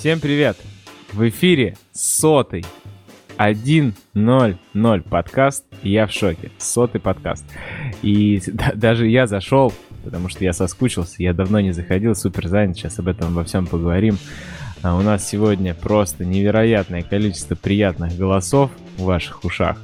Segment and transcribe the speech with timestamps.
[0.00, 0.56] Всем привет!
[1.12, 2.64] В эфире сотый
[3.36, 5.66] 1.0.0 подкаст.
[5.82, 6.50] Я в шоке.
[6.56, 7.44] Сотый подкаст.
[8.00, 11.16] И да, даже я зашел, потому что я соскучился.
[11.22, 12.78] Я давно не заходил, супер занят.
[12.78, 14.16] Сейчас об этом во всем поговорим.
[14.80, 19.76] А у нас сегодня просто невероятное количество приятных голосов в ваших ушах.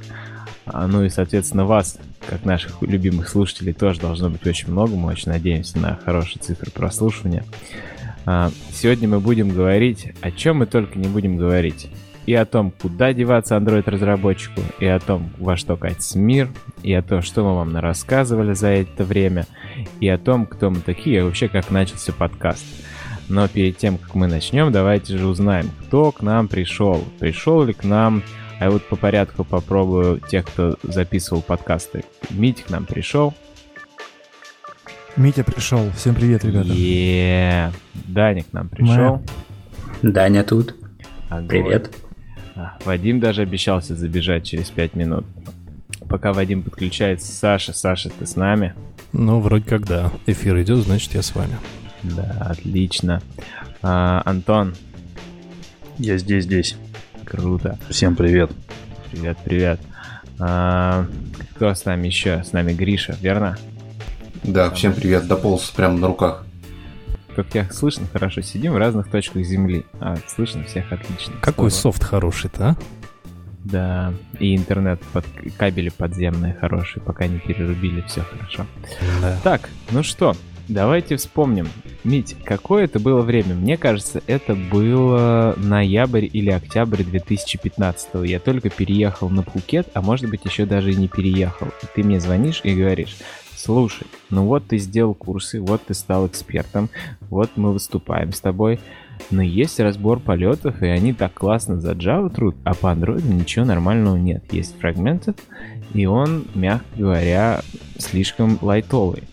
[0.65, 4.95] А, ну и, соответственно, вас, как наших любимых слушателей, тоже должно быть очень много.
[4.95, 7.43] Мы очень надеемся на хорошие цифры прослушивания.
[8.29, 11.89] А, сегодня мы будем говорить, о чем мы только не будем говорить.
[12.25, 16.49] И о том, куда деваться Android-разработчику, и о том, во что катится мир,
[16.83, 19.47] и о том, что мы вам рассказывали за это время,
[20.01, 22.65] и о том, кто мы такие, и вообще, как начался подкаст.
[23.29, 27.01] Но перед тем, как мы начнем, давайте же узнаем, кто к нам пришел.
[27.19, 28.23] Пришел ли к нам
[28.59, 32.03] а вот по порядку попробую тех, кто записывал подкасты.
[32.31, 33.35] Митя к нам пришел.
[35.17, 35.89] Митя пришел.
[35.95, 36.69] Всем привет, ребята.
[36.69, 37.73] Yeah.
[38.07, 39.23] Даня к нам пришел.
[40.03, 40.11] Мы...
[40.11, 40.75] Даня тут.
[41.27, 41.47] Огонь.
[41.47, 41.91] Привет.
[42.55, 45.25] А, Вадим даже обещался забежать через 5 минут.
[46.07, 48.75] Пока Вадим подключается, Саша, Саша, ты с нами?
[49.11, 50.11] Ну, вроде как да.
[50.27, 51.57] Эфир идет, значит, я с вами.
[52.03, 53.23] Да, отлично.
[53.81, 54.75] А, Антон.
[55.97, 56.77] Я здесь, здесь.
[57.25, 57.79] Круто.
[57.89, 58.51] Всем привет.
[59.11, 59.79] Привет, привет.
[60.37, 61.07] А,
[61.55, 62.43] кто с нами еще?
[62.43, 63.57] С нами Гриша, верно?
[64.47, 65.27] Да, всем привет.
[65.27, 66.45] Дополз прямо на руках.
[67.35, 69.85] Как тебя слышно хорошо, сидим в разных точках земли.
[69.99, 71.33] А, слышно всех отлично.
[71.41, 71.93] Какой Здорово.
[71.93, 72.75] софт хороший-то, а?
[73.65, 75.25] Да, и интернет, под,
[75.57, 78.65] кабели подземные хорошие, пока не перерубили, все хорошо.
[79.21, 79.37] Да.
[79.43, 80.33] Так, ну что,
[80.69, 81.69] Давайте вспомним.
[82.03, 83.55] Мить, какое это было время?
[83.55, 88.27] Мне кажется, это было ноябрь или октябрь 2015 -го.
[88.27, 91.67] Я только переехал на Пхукет, а может быть еще даже и не переехал.
[91.67, 93.15] И ты мне звонишь и говоришь,
[93.57, 96.89] слушай, ну вот ты сделал курсы, вот ты стал экспертом,
[97.29, 98.79] вот мы выступаем с тобой,
[99.31, 103.65] но есть разбор полетов, и они так классно за Java труд, а по Android ничего
[103.65, 104.43] нормального нет.
[104.53, 105.33] Есть фрагменты,
[105.93, 107.61] и он, мягко говоря,
[107.97, 109.23] слишком лайтовый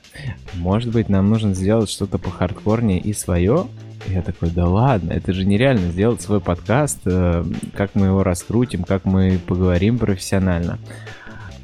[0.55, 3.67] может быть, нам нужно сделать что-то по хардкорнее и свое?
[4.07, 8.85] Я такой, да ладно, это же нереально сделать свой подкаст, э, как мы его раскрутим,
[8.85, 10.79] как мы поговорим профессионально.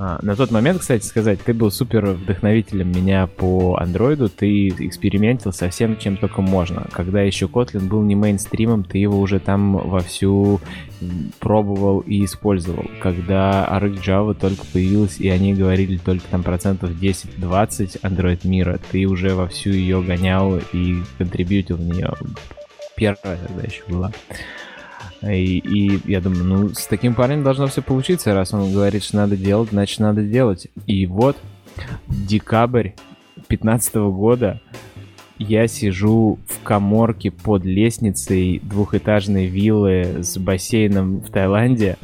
[0.02, 5.52] А, на тот момент, кстати сказать, ты был супер вдохновителем меня по андроиду, ты экспериментил
[5.52, 6.86] со всем, чем только можно.
[6.90, 10.58] Когда еще Kotlin был не мейнстримом, ты его уже там вовсю
[11.38, 12.86] пробовал и использовал.
[13.02, 19.04] Когда RX Java только появилась, и они говорили только там процентов 10-20 Android мира, ты
[19.04, 22.14] уже вовсю ее гонял и контрибьютил в нее.
[22.96, 24.10] Первая тогда еще была.
[25.22, 29.16] И, и я думаю, ну, с таким парнем должно все получиться, раз он говорит, что
[29.16, 30.68] надо делать, значит, надо делать.
[30.86, 31.36] И вот,
[32.08, 32.90] декабрь
[33.48, 34.60] 15 года
[35.38, 41.96] я сижу в коморке под лестницей двухэтажной виллы с бассейном в Таиланде,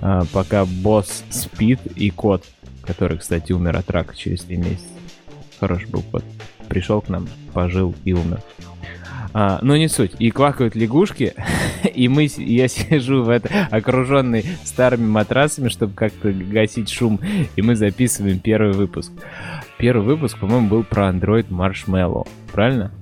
[0.00, 2.44] а, пока босс спит и кот,
[2.82, 4.86] который, кстати, умер от рака через три месяца.
[5.58, 6.24] Хороший был кот.
[6.68, 8.42] Пришел к нам, пожил и умер.
[9.34, 10.12] А, но не суть.
[10.18, 11.34] И квакают лягушки,
[11.94, 17.20] и мы, я сижу в это, окруженный старыми матрасами, чтобы как-то гасить шум,
[17.56, 19.12] и мы записываем первый выпуск.
[19.78, 22.92] Первый выпуск, по-моему, был про Android Marshmallow, правильно?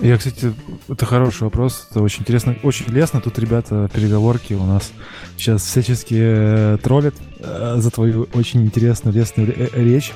[0.00, 0.54] Я, кстати,
[0.88, 3.20] это хороший вопрос, это очень интересно, очень лестно.
[3.20, 4.92] Тут ребята переговорки у нас
[5.36, 10.12] сейчас всячески э, троллят э, за твою очень интересную, лестную э, речь.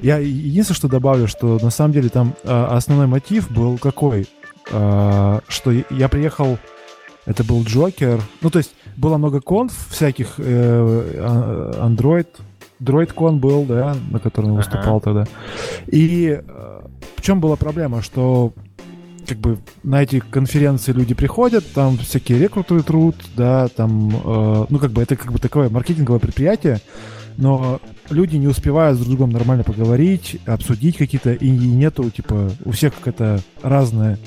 [0.00, 4.26] Я единственное, что добавлю, что на самом деле там э, основной мотив был какой?
[4.70, 6.58] Э, что я приехал,
[7.24, 12.26] это был Джокер, ну то есть было много конф всяких, э, Android,
[12.80, 15.02] DroidCon был, да, на котором я выступал uh-huh.
[15.02, 15.26] тогда.
[15.86, 16.80] И э,
[17.16, 18.52] в чем была проблема, что
[19.26, 24.78] как бы на эти конференции люди приходят, там всякие рекруты труд, да, там, э, ну
[24.78, 26.80] как бы это как бы такое маркетинговое предприятие,
[27.36, 27.80] но
[28.10, 32.94] люди не успевают с друг другом нормально поговорить, обсудить какие-то, и нету, типа, у всех
[32.94, 34.18] какое-то разное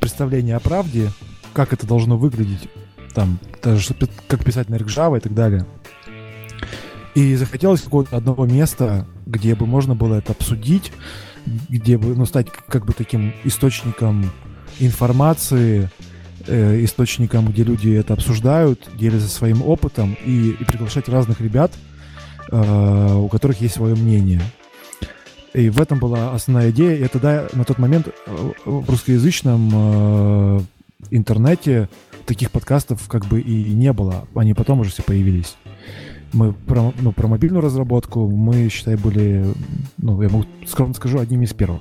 [0.00, 1.10] представление о правде,
[1.52, 2.68] как это должно выглядеть,
[3.14, 3.94] там, даже
[4.28, 5.66] как писать на Java и так далее.
[7.14, 10.92] И захотелось какого-то одного места, где бы можно было это обсудить,
[11.68, 14.30] где бы, ну, стать как бы таким источником
[14.80, 15.90] информации,
[16.46, 21.72] э, источником, где люди это обсуждают, делятся своим опытом и, и приглашать разных ребят,
[22.50, 24.42] у которых есть свое мнение.
[25.56, 26.96] И в этом была основная идея.
[26.96, 30.60] И тогда, на тот момент, э, в русскоязычном э,
[31.10, 31.88] интернете
[32.26, 34.26] таких подкастов как бы и не было.
[34.34, 35.56] Они потом уже все появились.
[36.34, 39.46] Мы про, ну, про мобильную разработку мы, считай, были,
[39.96, 41.80] ну, я могу скромно скажу, одними из первых.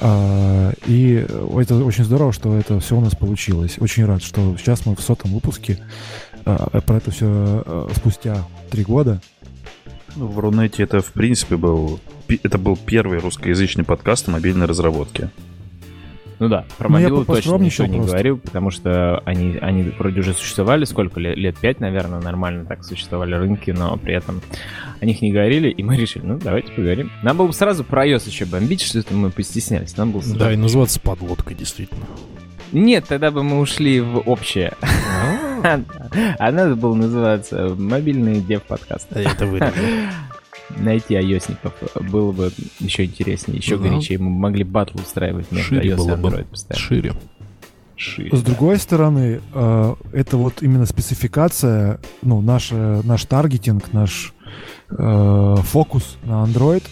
[0.00, 1.26] А, и
[1.58, 3.76] это очень здорово, что это все у нас получилось.
[3.80, 5.78] Очень рад, что сейчас мы в сотом выпуске
[6.46, 9.20] а, про это все а, спустя три года.
[10.16, 12.00] Ну, в Рунете это, в принципе, был...
[12.42, 15.30] Это был первый русскоязычный подкаст о мобильной разработке.
[16.38, 20.34] Ну да, про ну, мобилу точно ничего не говорил, потому что они, они вроде уже
[20.34, 24.42] существовали сколько лет, лет пять, наверное, нормально так существовали рынки, но при этом
[25.00, 27.10] о них не говорили, и мы решили, ну давайте поговорим.
[27.22, 29.96] Нам было бы сразу про iOS еще бомбить, что это мы постеснялись.
[29.96, 30.38] Нам было сразу...
[30.38, 32.04] Да, и называться подлодкой, действительно.
[32.72, 34.74] Нет, тогда бы мы ушли в общее.
[34.82, 35.45] А, а
[36.38, 39.08] надо было называться мобильный дев подкаст.
[39.12, 39.74] Это вырежу
[40.76, 41.74] найти iOSников
[42.10, 44.18] было бы еще интереснее, еще горячее.
[44.18, 46.86] Мы могли батл устраивать между Шире iOS было и Android постоянно.
[46.86, 47.12] Шире.
[47.96, 48.36] Шире.
[48.36, 54.34] С другой стороны, э, это вот именно спецификация, ну, наш, наш таргетинг, наш
[54.90, 56.84] э, фокус на Android,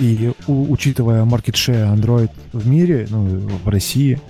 [0.00, 4.20] и у, учитывая market share Android в мире, ну, в России,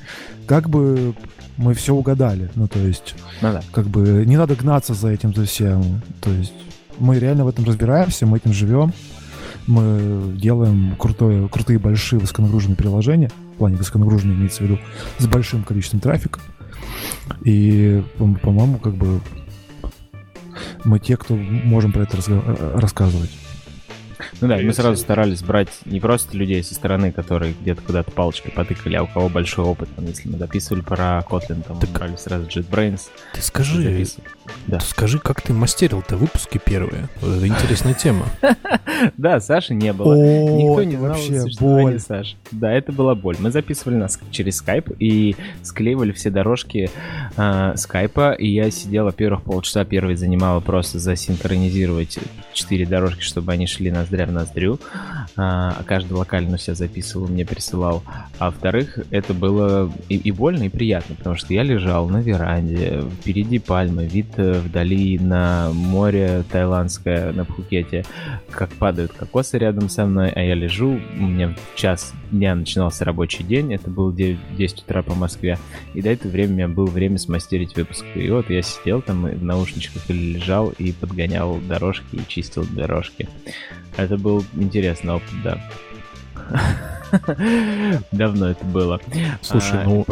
[0.47, 1.15] как бы
[1.59, 2.51] мы все угадали.
[2.55, 3.63] Ну, то есть, ну, да.
[3.73, 6.01] как бы не надо гнаться за этим за всем.
[6.21, 6.55] То есть
[6.99, 8.95] мы реально в этом разбираемся, мы этим живем.
[9.67, 14.79] Мы делаем крутое, крутые большие высоконагруженные приложения, в плане высоконагруженные имеется в виду,
[15.19, 16.41] с большим количеством трафика.
[17.45, 19.21] И, по-моему, как бы
[20.85, 22.17] мы те, кто можем про это
[22.75, 23.31] рассказывать.
[24.41, 28.53] Ну да, мы сразу старались брать не просто людей со стороны, которые где-то куда-то палочкой
[28.53, 29.89] потыкали, а у кого большой опыт.
[29.95, 31.91] Там, если мы записывали про Kotlin, там так...
[31.91, 33.03] брали сразу JetBrains.
[33.35, 34.07] Ты скажи,
[34.67, 34.81] да.
[34.81, 37.09] скажи, как ты мастерил-то выпуски первые?
[37.17, 38.27] Это интересная тема.
[39.17, 40.15] Да, Саши не было.
[40.15, 42.35] Никто не знал существования Саши.
[42.51, 43.37] Да, это была боль.
[43.39, 46.91] Мы записывали нас через Skype и склеивали все дорожки
[47.37, 52.19] а, скайпа, и я сидела первых полчаса, первый занимала просто засинхронизировать
[52.53, 54.79] четыре дорожки, чтобы они шли ноздря в ноздрю.
[55.37, 58.03] А, каждый локально себя записывал, мне присылал.
[58.39, 63.03] А во-вторых, это было и, и больно, и приятно, потому что я лежал на веранде,
[63.21, 68.05] впереди пальмы, вид э, вдали на море таиландское, на Пхукете,
[68.51, 73.45] как падают кокосы рядом со мной, а я лежу, у меня час дня начинался рабочий
[73.45, 75.59] день, это было 9, 10 утра по Москве,
[75.95, 78.05] и до этого времени у меня было время смастерить выпуск.
[78.15, 83.29] И вот я сидел там в наушничках или лежал и подгонял дорожки и чистил дорожки.
[83.99, 85.61] Это был интересный опыт, да.
[88.13, 89.01] Давно это было.
[89.43, 90.07] Слушай, а, ну,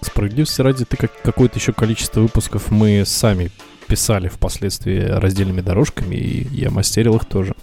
[0.00, 3.50] справедливости ради, ты как какое-то еще количество выпусков мы сами
[3.86, 7.54] писали впоследствии раздельными дорожками, и я мастерил их тоже.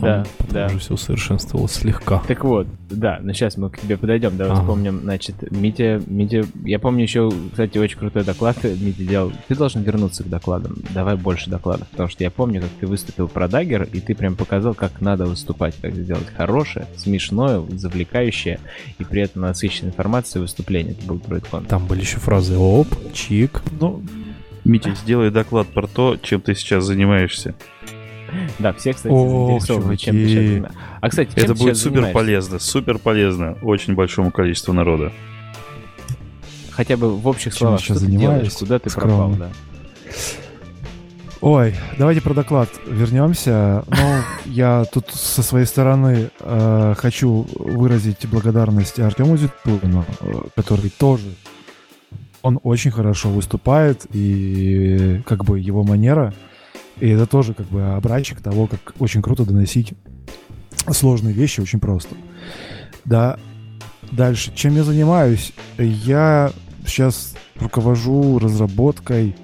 [0.00, 0.66] Потом, да, потом да.
[0.66, 2.22] уже все усовершенствовалось слегка.
[2.26, 4.62] Так вот, да, ну сейчас мы к тебе подойдем, давай ага.
[4.62, 9.32] вспомним, значит, Митя, Митя, я помню еще, кстати, очень крутой доклад Митя делал.
[9.48, 13.28] Ты должен вернуться к докладам, давай больше докладов, потому что я помню, как ты выступил
[13.28, 18.58] про Даггер, и ты прям показал, как надо выступать, как сделать хорошее, смешное, завлекающее,
[18.98, 20.94] и при этом насыщенной информацией выступление.
[20.94, 21.66] Это был DroidCon.
[21.66, 23.62] Там были еще фразы «Оп», «Чик».
[23.80, 24.02] Ну,
[24.64, 27.54] Митя, сделай доклад про то, чем ты сейчас занимаешься.
[28.58, 30.64] Да, все, кстати, заинтересованы, чем ты.
[31.00, 35.12] А, кстати, Это будет супер полезно, супер полезно очень большому количеству народа.
[36.70, 39.50] Хотя бы в общих словах, что ты делаешь, куда ты пропал, да.
[41.40, 43.82] Ой, давайте про доклад вернемся.
[43.88, 51.34] Ну, я тут со своей стороны э, хочу выразить благодарность Артему Зитулину, э, который тоже
[52.42, 56.34] он очень хорошо выступает, и как бы его манера
[57.00, 59.94] и это тоже как бы образчик того, как очень круто доносить
[60.90, 62.14] сложные вещи очень просто.
[63.04, 63.38] Да,
[64.12, 64.52] дальше.
[64.54, 65.52] Чем я занимаюсь?
[65.78, 66.52] Я
[66.86, 69.36] сейчас руковожу разработкой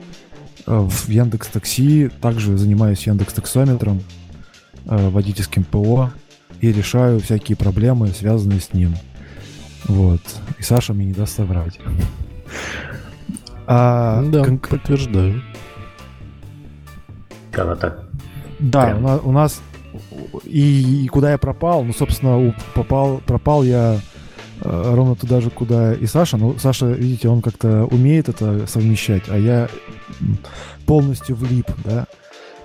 [0.66, 4.02] э, в Яндекс Такси, также занимаюсь Яндекс Таксометром,
[4.86, 6.10] э, водительским ПО
[6.60, 8.94] и решаю всякие проблемы, связанные с ним.
[9.84, 10.22] Вот.
[10.58, 11.78] И Саша мне не даст соврать.
[13.66, 15.42] А, да, кон- подтверждаю.
[17.56, 18.04] Когда-то.
[18.58, 19.62] Да, у нас, у нас
[20.44, 23.98] и, и куда я пропал, ну, собственно, попал, пропал я
[24.60, 26.36] э, ровно туда же, куда и Саша.
[26.36, 29.68] Ну, Саша, видите, он как-то умеет это совмещать, а я
[30.84, 32.06] полностью влип, да.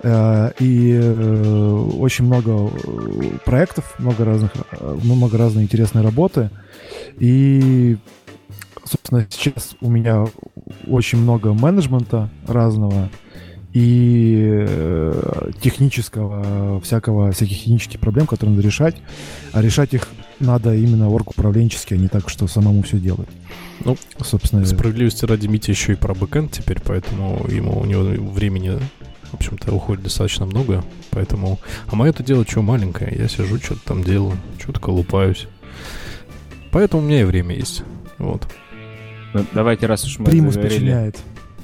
[0.02, 2.70] Э, и э, очень много
[3.46, 4.52] проектов, много разных,
[5.02, 6.50] много разной интересной работы.
[7.18, 7.96] И,
[8.84, 10.26] собственно, сейчас у меня
[10.86, 13.08] очень много менеджмента разного
[13.72, 18.96] и э, технического, всякого, всяких технических проблем, которые надо решать.
[19.52, 20.08] А решать их
[20.40, 23.28] надо именно орг управленчески, а не так, что самому все делать.
[23.84, 24.64] Ну, собственно...
[24.66, 28.02] Справедливости ради Мити еще и про бэкэнд теперь, поэтому ему у него
[28.32, 28.78] времени
[29.30, 31.58] в общем-то, уходит достаточно много, поэтому...
[31.86, 35.48] А мое это дело что маленькое, я сижу, что-то там делаю, что-то колупаюсь.
[36.70, 37.82] Поэтому у меня и время есть.
[38.18, 38.46] Вот.
[39.32, 41.18] Ну, давайте, раз уж мы Примус заговорили подчиняет.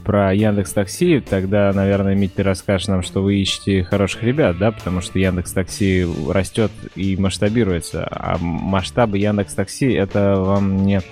[0.08, 4.72] Про Яндекс Такси, тогда, наверное, Мить, ты расскажешь нам, что вы ищете хороших ребят, да,
[4.72, 11.02] потому что Яндекс Такси растет и масштабируется, а масштабы Яндекс Такси это вам не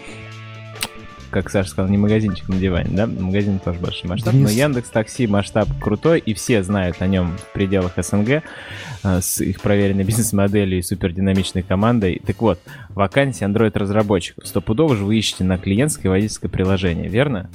[1.28, 3.06] как Саша сказал, не магазинчик на диване, да?
[3.06, 4.32] Магазин тоже большой масштаб.
[4.32, 9.20] Денис- Но Яндекс Такси масштаб крутой, и все знают о нем в пределах СНГ э,
[9.20, 12.22] с их проверенной бизнес-моделью и супердинамичной командой.
[12.26, 14.46] Так вот, вакансия Android-разработчиков.
[14.46, 17.50] Стопудово же вы ищете на клиентское водительское приложение, верно?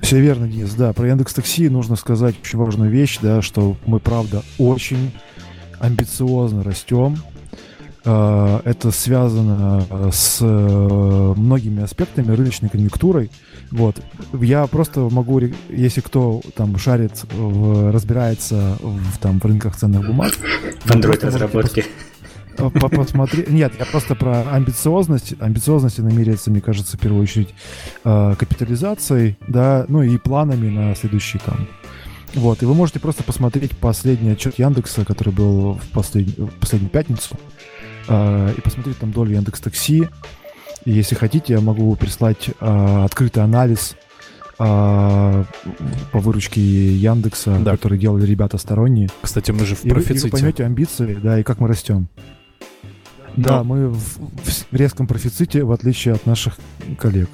[0.00, 0.92] Все верно, Денис, да.
[0.92, 5.10] Про Яндекс Такси нужно сказать очень важную вещь, да, что мы, правда, очень
[5.80, 7.18] амбициозно растем.
[8.04, 13.30] Э, Это связано э, с э, многими аспектами рыночной конъюнктурой.
[13.70, 14.00] Вот.
[14.32, 17.24] Я просто могу, если кто там шарит,
[17.92, 20.32] разбирается в, там, в рынках ценных бумаг,
[20.84, 21.82] В Android-разработке.
[21.82, 21.84] Э,
[22.58, 23.44] по- посмотри.
[23.48, 25.34] Нет, я просто про амбициозность.
[25.40, 27.54] Амбициозность она меряется, мне кажется, в первую очередь
[28.04, 31.66] э, капитализацией, да, ну и планами на следующий там.
[32.34, 36.90] Вот, и вы можете просто посмотреть последний отчет Яндекса, который был в, послед- в последнюю
[36.90, 37.36] пятницу,
[38.08, 40.08] э, и посмотреть там долю Яндекс Такси.
[40.84, 43.96] И если хотите, я могу прислать э, открытый анализ
[44.58, 44.64] э,
[46.12, 47.72] по выручке Яндекса, Да.
[47.72, 49.08] который делали ребята сторонние.
[49.22, 50.30] Кстати, мы же в И вы, и вы профиците.
[50.30, 52.08] поймете амбиции, да, и как мы растем.
[53.42, 56.58] Да, мы в, в резком профиците, в отличие от наших
[56.98, 57.28] коллег.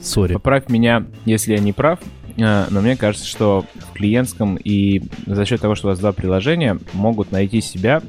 [0.00, 0.34] Sorry.
[0.34, 1.98] Поправь меня, если я не прав,
[2.36, 6.12] э, но мне кажется, что в клиентском и за счет того, что у вас два
[6.12, 8.00] приложения, могут найти себя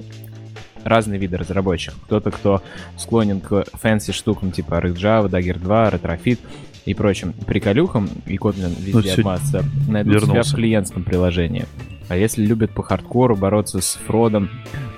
[0.83, 1.99] разные виды разработчиков.
[2.05, 2.61] Кто-то, кто
[2.97, 6.39] склонен к fancy штукам типа RxJava, Dagger 2, Retrofit
[6.85, 10.51] и прочим приколюхам, и Kotlin Ну, везде сегодня обмазаться, найдут себя вернулся.
[10.51, 11.65] в клиентском приложении.
[12.09, 14.49] А если любят по хардкору бороться с фродом,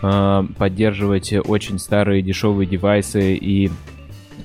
[0.02, 3.70] э, поддерживать очень старые дешевые девайсы и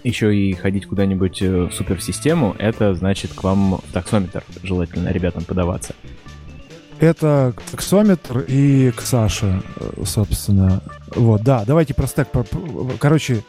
[0.06, 5.44] еще и ходить куда-нибудь э, в суперсистему, это значит к вам в таксометр желательно ребятам
[5.44, 5.94] подаваться.
[6.98, 10.82] Это таксометр и к Саше, э, собственно.
[11.14, 12.28] Вот, да, давайте про стек.
[13.00, 13.42] Короче,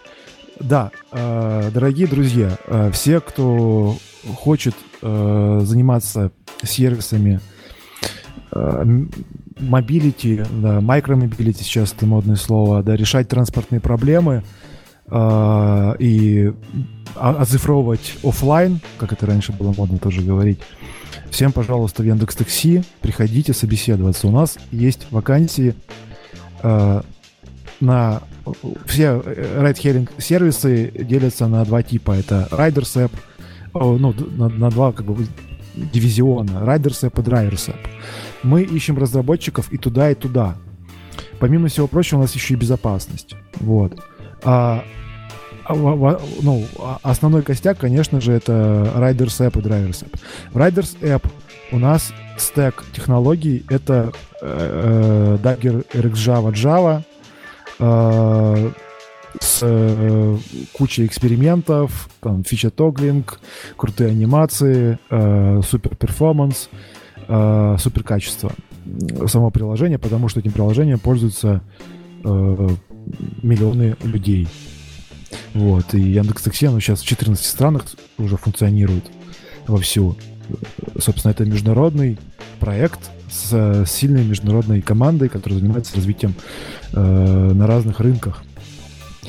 [0.59, 2.57] да, э, дорогие друзья,
[2.91, 3.95] все, кто
[4.35, 6.31] хочет заниматься
[6.63, 7.39] сервисами
[9.59, 14.43] mobility, да, micromobility сейчас это модное слово, да, решать транспортные проблемы
[15.09, 16.51] э, и
[17.15, 20.59] оцифровывать оффлайн, как это раньше было модно тоже говорить,
[21.29, 24.27] Всем, пожалуйста, в Яндекс Такси приходите собеседоваться.
[24.27, 25.75] У нас есть вакансии
[26.63, 27.01] э,
[27.79, 28.21] на
[28.85, 29.21] все
[29.57, 32.11] райд-хеллинг сервисы делятся на два типа.
[32.11, 33.11] Это Riders App,
[33.73, 35.27] о, ну, на, на два как бы
[35.75, 36.63] дивизиона.
[36.63, 37.79] Riders App и Drivers App.
[38.47, 40.55] Мы ищем разработчиков и туда, и туда.
[41.39, 43.35] Помимо всего прочего, у нас еще и безопасность.
[43.55, 44.01] Вот.
[44.41, 44.85] А,
[45.65, 50.19] а ну, а- основной костяк, конечно же, это Riders App и Drivers App.
[50.53, 51.29] В Riders App
[51.73, 57.03] у нас стек технологий— это э, э, Dagger RxJava Java
[57.79, 58.71] э,
[59.41, 60.37] с э,
[60.71, 63.41] кучей экспериментов, там, фича тоглинг,
[63.75, 66.69] крутые анимации, э, супер перформанс,
[67.27, 68.51] э, супер качество
[69.27, 71.61] само приложение, потому что этим приложением пользуются
[72.23, 72.69] э,
[73.41, 74.47] миллионы людей.
[75.53, 77.85] Вот, и Яндекс Такси, оно сейчас в 14 странах
[78.17, 79.03] уже функционирует
[79.67, 80.15] вовсю.
[80.99, 82.17] Собственно, это международный
[82.59, 86.33] проект с э, сильной международной командой, которая занимается развитием
[86.93, 88.43] э, на разных рынках.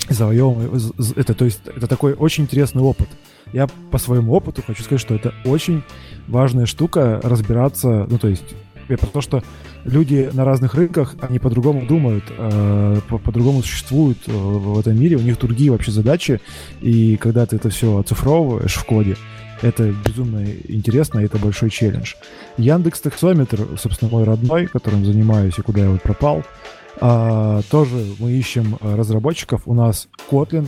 [0.09, 3.09] Завоевываем, з- это, то есть, это такой очень интересный опыт.
[3.53, 5.83] Я по своему опыту хочу сказать, что это очень
[6.27, 8.55] важная штука разбираться, ну, то есть,
[8.87, 9.43] про то, что
[9.85, 15.17] люди на разных рынках, они по-другому думают, э, по- по-другому существуют э, в этом мире,
[15.17, 16.41] у них другие вообще задачи,
[16.81, 19.17] и когда ты это все оцифровываешь в коде,
[19.61, 22.15] это безумно интересно, это большой челлендж.
[22.57, 26.45] Яндекс Таксометр, собственно, мой родной, которым занимаюсь и куда я вот пропал,
[27.01, 29.63] а, тоже мы ищем а, разработчиков.
[29.67, 30.67] У нас Kotlin.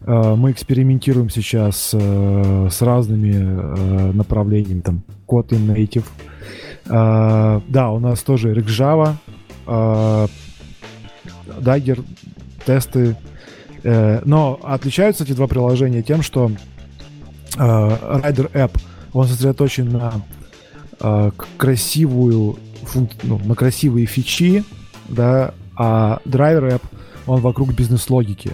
[0.00, 6.04] А, мы экспериментируем сейчас э, с разными э, направлениями, там, Kotlin Native.
[6.88, 9.16] Да, у нас тоже RxJava,
[11.58, 12.04] Dagger,
[12.64, 13.16] тесты.
[13.82, 16.50] Э, но отличаются эти два приложения тем, что
[17.56, 18.78] э, Rider App,
[19.12, 20.14] он сосредоточен на
[21.00, 22.58] э, красивую
[23.24, 24.64] ну, на красивые фичи,
[25.08, 26.82] да, а Driver App,
[27.26, 28.52] он вокруг бизнес-логики.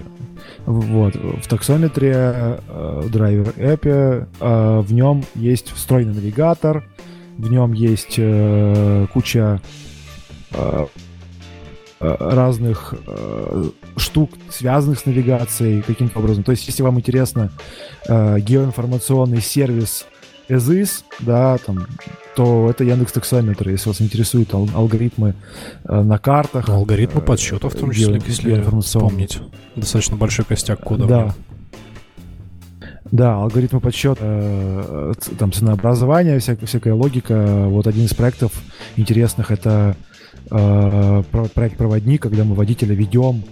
[0.66, 1.14] Вот.
[1.14, 6.84] В таксометре, э, Driver App, э, в нем есть встроенный навигатор,
[7.38, 9.60] в нем есть э, куча
[10.52, 10.86] э,
[12.00, 13.64] э, разных э,
[13.96, 16.44] штук, связанных с навигацией каким-то образом.
[16.44, 17.50] То есть, если вам интересно
[18.08, 20.06] э, геоинформационный сервис
[20.48, 21.86] EZIS, да, там,
[22.36, 25.34] то это Яндекс Таксометр, если вас интересуют ал- алгоритмы
[25.84, 26.68] э, на картах.
[26.68, 29.38] Ну, алгоритмы э, подсчетов, в том числе, гео- если вспомнить.
[29.76, 31.06] Достаточно большой костяк кода.
[31.06, 31.34] Да.
[33.10, 37.66] Да, алгоритмы подсчета, э, там ценообразование, всякая, всякая логика.
[37.68, 38.52] Вот один из проектов
[38.96, 39.96] интересных это
[40.50, 43.42] э, про- проект проводник, когда мы водителя ведем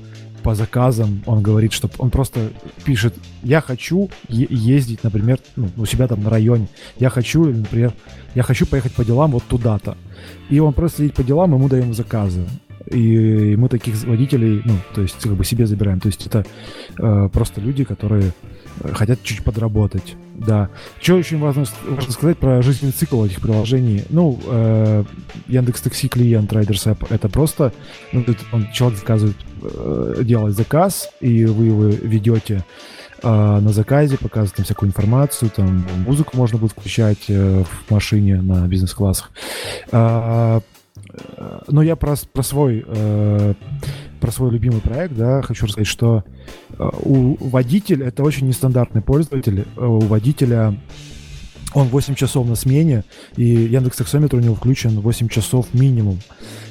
[0.43, 1.23] по заказам.
[1.27, 2.51] Он говорит, что он просто
[2.85, 6.69] пишет: я хочу ездить, например, ну, у себя там на районе.
[6.99, 7.93] Я хочу, например,
[8.35, 9.97] я хочу поехать по делам вот туда-то.
[10.49, 12.47] И он просто едет по делам, и мы даем заказы.
[12.91, 16.01] И мы таких водителей, ну, то есть как бы себе забираем.
[16.01, 16.45] То есть это
[16.99, 18.33] э, просто люди, которые
[18.81, 20.17] э, хотят чуть подработать.
[20.35, 20.71] Да.
[21.01, 24.05] Что очень важно, важно сказать про жизненный цикл этих приложений.
[24.09, 25.05] Ну, э,
[25.47, 27.73] Яндекс Такси клиент Riders App это просто
[28.13, 32.65] ну, он- человек заказывает, э, делает заказ, и вы его ведете
[33.23, 38.41] э, на заказе, показывает там всякую информацию, там музыку можно будет включать э, в машине
[38.41, 39.31] на бизнес-классах.
[39.93, 40.63] Но
[41.83, 42.85] я про, про свой
[44.21, 46.25] про свой любимый проект, да, хочу рассказать, что
[46.79, 49.67] у водителя это очень нестандартный пользователь.
[49.77, 50.77] У водителя
[51.75, 53.05] он 8 часов на смене,
[53.37, 56.19] и Яндекс Таксометр у него включен 8 часов минимум.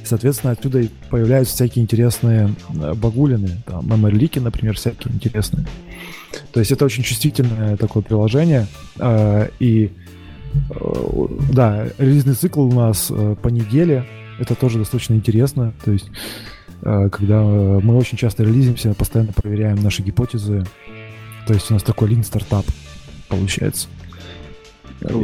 [0.04, 5.66] Соответственно, отсюда и появляются всякие интересные э, багулины, там, меморилики, например, всякие интересные.
[6.52, 9.92] То есть это очень чувствительное такое приложение, э, и
[10.70, 14.06] э, да, релизный цикл у нас по неделе,
[14.40, 16.10] это тоже достаточно интересно, то есть
[16.82, 20.64] когда мы очень часто релизимся, постоянно проверяем наши гипотезы,
[21.46, 22.66] то есть у нас такой лин стартап
[23.28, 23.90] получается.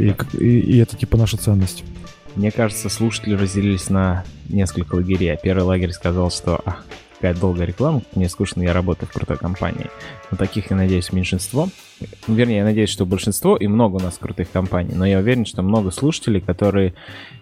[0.00, 1.84] И, и- и это типа наша ценность.
[2.34, 5.32] Мне кажется, слушатели разделились на несколько лагерей.
[5.32, 6.76] А Первый лагерь сказал, что «А,
[7.14, 9.86] какая долгая реклама, мне скучно, я работаю в крутой компании.
[10.30, 11.68] Но таких, я надеюсь, меньшинство.
[12.28, 14.92] Вернее, я надеюсь, что большинство, и много у нас крутых компаний.
[14.94, 16.92] Но я уверен, что много слушателей, которые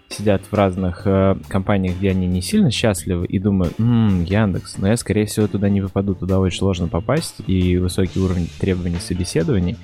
[0.07, 4.87] сидят в разных э, компаниях, где они не сильно счастливы, и думают, «М, Яндекс, но
[4.87, 9.75] я, скорее всего, туда не попаду, туда очень сложно попасть, и высокий уровень требований собеседований.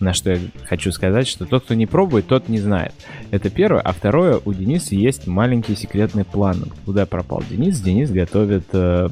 [0.00, 2.94] На что я хочу сказать, что тот, кто не пробует, тот не знает.
[3.32, 3.80] Это первое.
[3.80, 6.72] А второе, у Дениса есть маленький секретный план.
[6.84, 7.80] Куда пропал Денис?
[7.80, 9.08] Денис готовит э,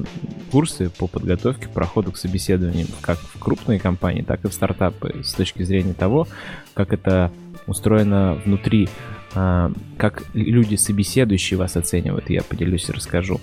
[0.49, 5.23] курсы по подготовке к проходу к собеседованиям как в крупные компании, так и в стартапы
[5.23, 6.27] с точки зрения того,
[6.73, 7.31] как это
[7.67, 8.87] устроено внутри,
[9.33, 13.39] как люди, собеседующие вас оценивают, я поделюсь и расскажу.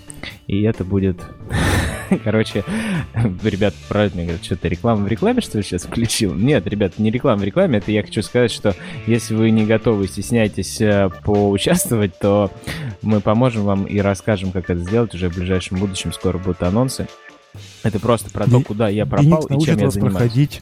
[0.47, 1.17] И это будет...
[2.23, 2.63] Короче,
[3.43, 6.33] ребят правильно говорят, что ты реклама в рекламе, что ли, сейчас включил?
[6.33, 8.75] Нет, ребят, не реклама в рекламе, это я хочу сказать, что
[9.07, 12.51] если вы не готовы, стесняетесь э, поучаствовать, то
[13.01, 17.07] мы поможем вам и расскажем, как это сделать уже в ближайшем будущем, скоро будут анонсы.
[17.83, 20.17] Это просто про то, куда я пропал и научит чем я занимаюсь.
[20.17, 20.61] проходить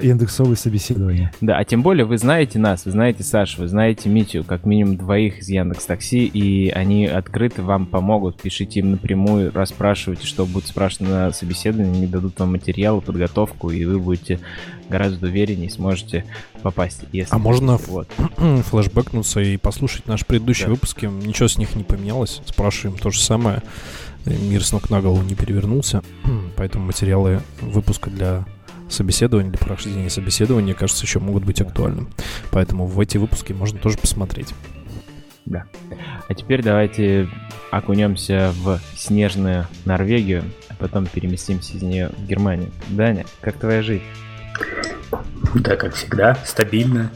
[0.00, 1.32] индексовые собеседования.
[1.40, 4.96] Да, а тем более вы знаете нас, вы знаете Сашу, вы знаете Митю, как минимум
[4.96, 8.40] двоих из Яндекс Такси, и они открыто вам помогут.
[8.40, 13.84] Пишите им напрямую, расспрашивайте, что будут спрашивать на собеседовании, они дадут вам материалы, подготовку, и
[13.84, 14.40] вы будете
[14.88, 16.24] гораздо увереннее сможете
[16.62, 17.02] попасть.
[17.12, 18.08] Если А можно вот.
[18.38, 20.72] флешбэкнуться и послушать наши предыдущие Да.
[20.72, 21.06] выпуски.
[21.06, 22.40] Ничего с них не поменялось.
[22.46, 23.62] Спрашиваем то же самое.
[24.26, 26.02] Мир с ног на голову не перевернулся.
[26.56, 28.44] Поэтому материалы выпуска для
[28.88, 32.10] собеседования, для прохождения собеседования, кажется, еще могут быть актуальным.
[32.50, 34.54] Поэтому в эти выпуски можно тоже посмотреть.
[36.26, 37.28] А теперь давайте
[37.70, 42.70] окунемся в снежную Норвегию, а потом переместимся из нее в Германию.
[42.88, 44.02] Даня, как твоя жизнь?
[45.54, 47.10] Да, как всегда, стабильно.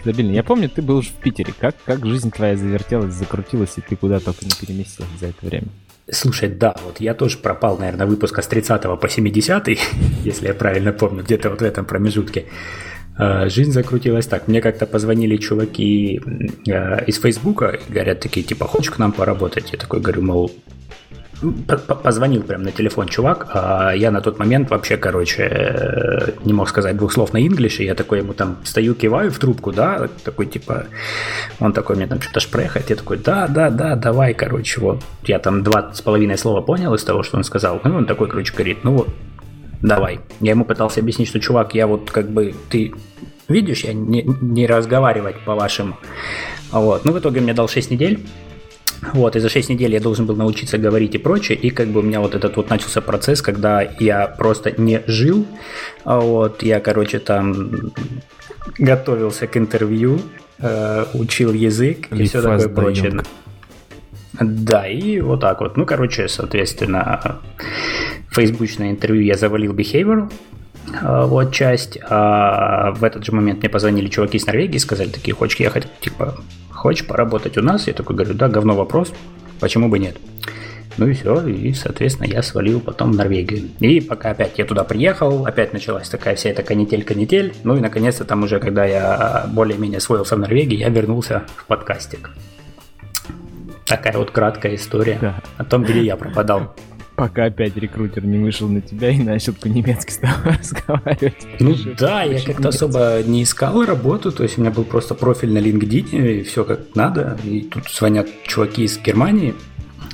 [0.00, 0.32] Стабильно.
[0.32, 1.52] Я помню, ты был же в Питере.
[1.58, 5.68] Как, как жизнь твоя завертелась, закрутилась, и ты куда только не переместился за это время?
[6.10, 9.68] Слушай, да, вот я тоже пропал, наверное, выпуска с 30 по 70,
[10.24, 12.46] если я правильно помню, где-то вот в этом промежутке.
[13.16, 14.48] А, Жизнь закрутилась так.
[14.48, 16.20] Мне как-то позвонили чуваки
[16.66, 19.72] э, из Фейсбука, говорят такие, типа, хочешь к нам поработать?
[19.72, 20.50] Я такой говорю, мол,
[22.02, 26.68] позвонил прям на телефон чувак, а я на тот момент вообще, короче, э, не мог
[26.68, 30.46] сказать двух слов на инглише, я такой ему там стою, киваю в трубку, да, такой
[30.46, 30.86] типа,
[31.60, 35.38] он такой мне там что-то шпрехает, я такой, да, да, да, давай, короче, вот, я
[35.38, 38.52] там два с половиной слова понял из того, что он сказал, ну, он такой, короче,
[38.52, 39.08] говорит, ну вот,
[39.82, 40.20] давай.
[40.40, 42.94] Я ему пытался объяснить, что, чувак, я вот как бы, ты
[43.48, 45.96] видишь, я не, не разговаривать по-вашему.
[46.70, 47.04] Вот.
[47.04, 48.20] Ну, в итоге мне дал 6 недель.
[49.12, 52.00] Вот, и за 6 недель я должен был научиться говорить и прочее, и как бы
[52.00, 55.44] у меня вот этот вот начался процесс, когда я просто не жил,
[56.04, 57.92] а вот, я, короче, там
[58.78, 60.20] готовился к интервью,
[60.58, 63.22] э, учил язык и Live все такое прочее.
[64.40, 65.76] Да, и вот так вот.
[65.76, 67.40] Ну, короче, соответственно,
[68.30, 70.32] фейсбучное интервью я завалил Behavioral,
[71.02, 71.98] вот часть.
[72.08, 76.36] А в этот же момент мне позвонили чуваки из Норвегии, сказали такие, хочешь ехать, типа,
[76.70, 77.86] хочешь поработать у нас?
[77.86, 79.12] Я такой говорю, да, говно вопрос,
[79.60, 80.16] почему бы нет?
[80.98, 83.70] Ну и все, и, соответственно, я свалил потом в Норвегию.
[83.80, 87.54] И пока опять я туда приехал, опять началась такая вся эта канитель-канитель.
[87.64, 92.30] Ну и, наконец-то, там уже, когда я более-менее освоился в Норвегии, я вернулся в подкастик.
[93.86, 95.40] Такая вот краткая история да.
[95.56, 96.74] о том, где я пропадал.
[97.16, 101.46] Пока опять рекрутер не вышел на тебя и начал по-немецки с тобой разговаривать.
[101.60, 105.52] Ну да, я как-то особо не искал работу, то есть у меня был просто профиль
[105.52, 107.38] на LinkedIn, и все как надо.
[107.44, 109.54] И тут звонят чуваки из Германии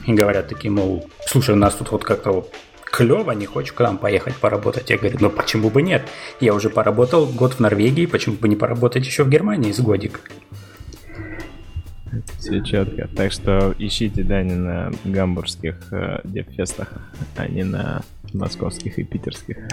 [0.07, 2.53] и говорят такие, мол, слушай, у нас тут вот как-то вот
[2.85, 4.91] клево, не хочешь к нам поехать поработать?
[4.91, 6.03] Я говорю, ну почему бы нет?
[6.41, 10.21] Я уже поработал год в Норвегии, почему бы не поработать еще в Германии с годик?
[12.39, 13.09] Все четко.
[13.15, 16.93] Так что ищите Дани на гамбургских э, DevFest ах,
[17.37, 18.03] а не на
[18.35, 19.57] московских и питерских.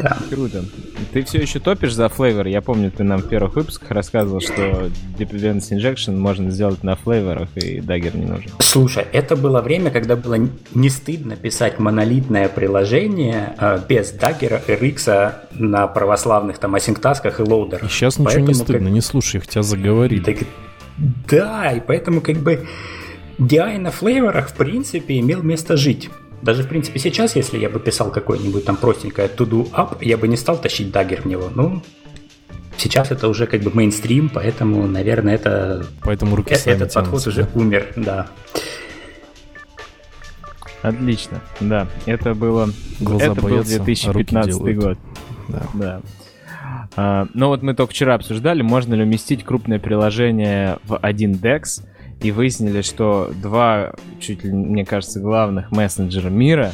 [0.00, 0.18] Да.
[0.28, 0.64] Круто.
[1.12, 2.46] Ты все еще топишь за flavor?
[2.46, 7.27] Я помню, ты нам в первых выпусках рассказывал, что Dependency Injection можно сделать на flavor
[7.27, 8.50] ах, и Dagger не нужен.
[8.58, 10.36] Слушай, это было время, когда было
[10.74, 17.40] не стыдно писать монолитное приложение э, без Dagger а RX на православных там AsyncTask ах
[17.40, 17.84] и Loader ах.
[17.84, 18.90] И сейчас ничего Поэтому, не стыдно, как...
[18.90, 20.24] не слушай их, тебя заговорили.
[20.24, 20.38] Так
[20.96, 22.66] да, и поэтому как бы
[23.38, 26.10] DI на флейворах в принципе имел место жить.
[26.42, 30.28] Даже, в принципе, сейчас, если я бы писал какой-нибудь там простенькое to-do up, я бы
[30.28, 31.50] не стал тащить дагер в него.
[31.54, 31.82] Ну,
[32.76, 35.86] сейчас это уже как бы мейнстрим, поэтому, наверное, это...
[36.02, 38.28] Поэтому руки э- Этот подход уже умер, да.
[40.82, 41.88] Отлично, да.
[42.04, 42.68] Это было...
[43.00, 44.98] Глаза это боятся, был 2015 а год.
[45.48, 45.62] Да.
[45.72, 46.00] да.
[46.96, 51.84] А, но вот мы только вчера обсуждали, можно ли уместить крупное приложение в один DEX,
[52.20, 56.72] и выяснили, что два, чуть ли, мне кажется, главных мессенджера мира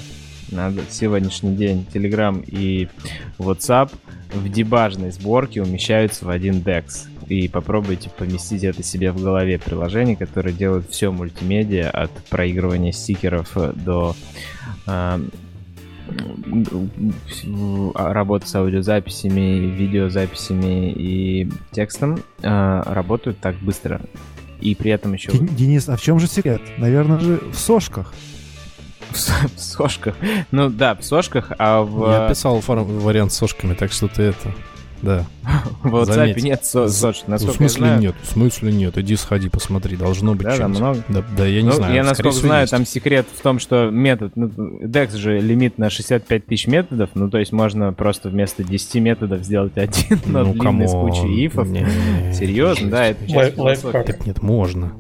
[0.50, 2.88] на сегодняшний день, Telegram и
[3.38, 3.90] WhatsApp,
[4.32, 7.08] в дебажной сборке умещаются в один DEX.
[7.28, 13.56] И попробуйте поместить это себе в голове приложение, которое делает все мультимедиа от проигрывания стикеров
[13.76, 14.16] до
[14.86, 15.18] э,
[17.94, 24.00] работа с аудиозаписями, видеозаписями и текстом э, работают так быстро.
[24.60, 25.32] И при этом еще...
[25.32, 26.60] Денис, а в чем же секрет?
[26.78, 28.12] Наверное же в сошках.
[29.10, 29.16] В,
[29.56, 30.16] в сошках.
[30.50, 32.10] Ну да, в сошках, а в...
[32.10, 34.54] Я писал вариант с сошками, так что ты это...
[35.02, 35.24] Да.
[35.82, 37.22] В WhatsApp нет соч.
[37.26, 38.14] В смысле нет?
[38.22, 38.98] В смысле нет?
[38.98, 39.96] Иди сходи, посмотри.
[39.96, 41.04] Должно быть Да, да, много.
[41.08, 41.94] Да, да я не ну, знаю.
[41.94, 44.32] Я насколько знаю, там секрет в том, что метод...
[44.36, 48.94] Ну, DEX же лимит на 65 тысяч методов, ну, то есть можно просто вместо 10
[48.96, 51.68] методов сделать один, но ну, длинный с кучей ифов.
[52.34, 54.92] Серьезно, да, это часть Нет, можно.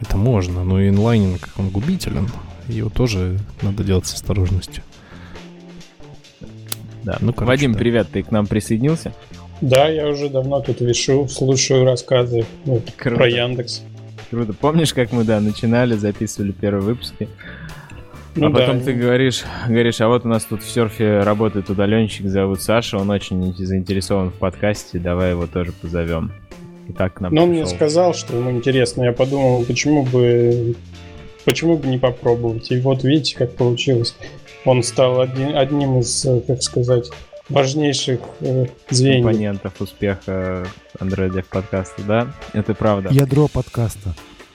[0.00, 2.28] Это можно, но инлайнинг, он губителен.
[2.66, 4.82] Его тоже надо делать с осторожностью.
[7.04, 7.18] Да.
[7.20, 7.78] Ну, короче, Вадим, да.
[7.78, 9.12] привет, ты к нам присоединился?
[9.62, 13.82] Да, я уже давно тут вешу, слушаю рассказы ну, про Яндекс.
[14.28, 14.52] Круто.
[14.52, 17.28] Помнишь, как мы, да, начинали, записывали первые выпуски?
[18.34, 18.86] Ну, а потом да.
[18.86, 23.10] ты говоришь, говоришь, а вот у нас тут в серфе работает удаленщик, зовут Саша, он
[23.10, 26.32] очень заинтересован в подкасте, давай его тоже позовем.
[26.88, 30.74] И так нам Но он мне сказал, что ему интересно, я подумал, почему бы,
[31.44, 32.72] почему бы не попробовать.
[32.72, 34.16] И вот видите, как получилось.
[34.64, 37.10] Он стал один, одним из, э, как сказать,
[37.52, 39.24] важнейших э, звеньев.
[39.24, 40.66] Компонентов успеха
[40.98, 42.32] Android Dev подкаста, да?
[42.52, 43.10] Это правда.
[43.10, 44.14] Ядро подкаста.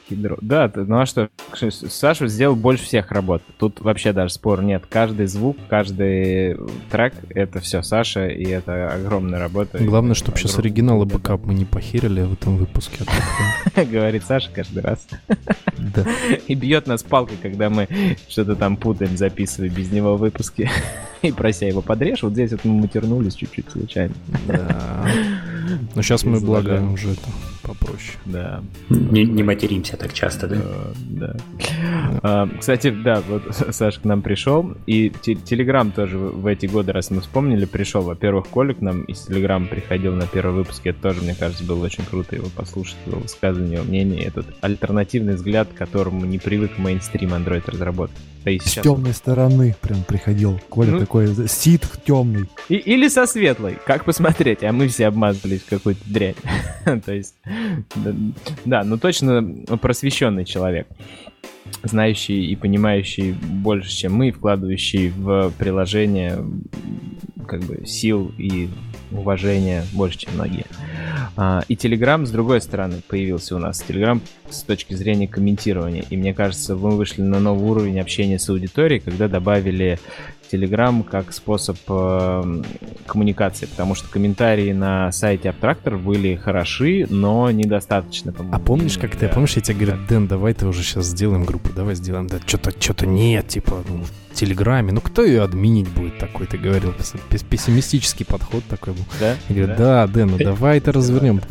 [0.10, 0.38] Ядро.
[0.41, 3.41] Да, ну а что, Саша сделал больше всех работ.
[3.58, 4.84] Тут вообще даже спор нет.
[4.89, 6.58] Каждый звук, каждый
[6.89, 9.84] трек— это все Саша, и это огромная работа.
[9.84, 13.04] Главное, чтобы сейчас оригиналы бэкап мы не похерили в этом выпуске.
[13.76, 15.08] Говорит Саша каждый раз.
[15.78, 16.06] Да.
[16.48, 17.88] И бьет нас палкой, когда мы
[18.28, 20.70] что-то там путаем, записывая без него выпуски.
[21.22, 22.24] И прося его подрежь.
[22.24, 24.13] Вот здесь вот мы матернулись чуть-чуть случайно.
[24.48, 25.08] Да.
[25.96, 27.30] Но сейчас мы, благо, уже это
[27.67, 28.17] попроще.
[28.25, 28.63] Да.
[28.89, 30.58] Не, не материмся так часто, да?
[30.95, 31.36] Да.
[32.23, 37.12] А, кстати, да, вот Саша к нам пришел, и Телеграм тоже в эти годы, раз
[37.12, 38.01] мы вспомнили, пришел.
[38.01, 41.84] Во-первых, Коля к нам из Телеграма приходил на первый выпуск, это тоже, мне кажется, было
[41.84, 46.77] очень круто его послушать, его высказывание, его мнение, этот альтернативный взгляд, к которому не привык
[46.77, 48.17] мейнстрим Android разработки.
[48.47, 48.75] Да и сейчас...
[48.75, 50.57] С темной стороны прям приходил.
[50.69, 52.45] Коля ну, такой сит темный.
[52.69, 56.36] И, или со светлой, как посмотреть, а мы все обмазались в какую-то дрянь.
[57.05, 57.36] То есть
[58.63, 59.43] да, ну точно
[59.81, 60.88] просвещенный человек
[61.83, 66.41] знающий и понимающий больше, чем мы, вкладывающий в приложение
[67.45, 68.69] как бы сил и
[69.12, 70.65] уважения больше, чем многие.
[71.36, 73.84] А, и Telegram, с другой стороны, появился у нас.
[73.88, 76.04] Telegram с точки зрения комментирования.
[76.10, 80.00] И мне кажется, мы вышли на новый уровень общения с аудиторией, когда добавили
[80.51, 82.63] Telegram как способ э,
[83.05, 88.33] коммуникации, потому что комментарии на сайте Abtractor были хороши, но недостаточно.
[88.51, 91.69] А помнишь, как ты, помнишь, я тебе говорю, Дэн, давай ты уже сейчас сделаем группу,
[91.73, 96.19] давай сделаем, да, что-то, что-то нет, типа, ну, в Телеграме, ну кто ее админить будет
[96.19, 96.93] такой, ты говорил,
[97.49, 99.03] пессимистический подход такой был.
[99.19, 99.36] Да?
[99.49, 101.41] Я говорю, да, да Дэн, ну давай это развернем.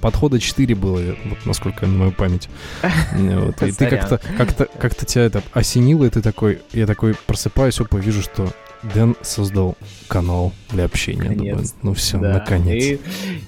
[0.00, 2.48] Подхода 4 было, вот насколько на мою память.
[3.66, 7.98] И ты как-то, как-то, как-то тебя это осенило, и ты такой, я такой просыпаюсь, опа,
[7.98, 8.49] вижу, что
[8.82, 9.76] Дэн создал
[10.08, 11.30] канал для общения.
[11.30, 12.34] Думаю, ну все, да.
[12.34, 12.98] наконец.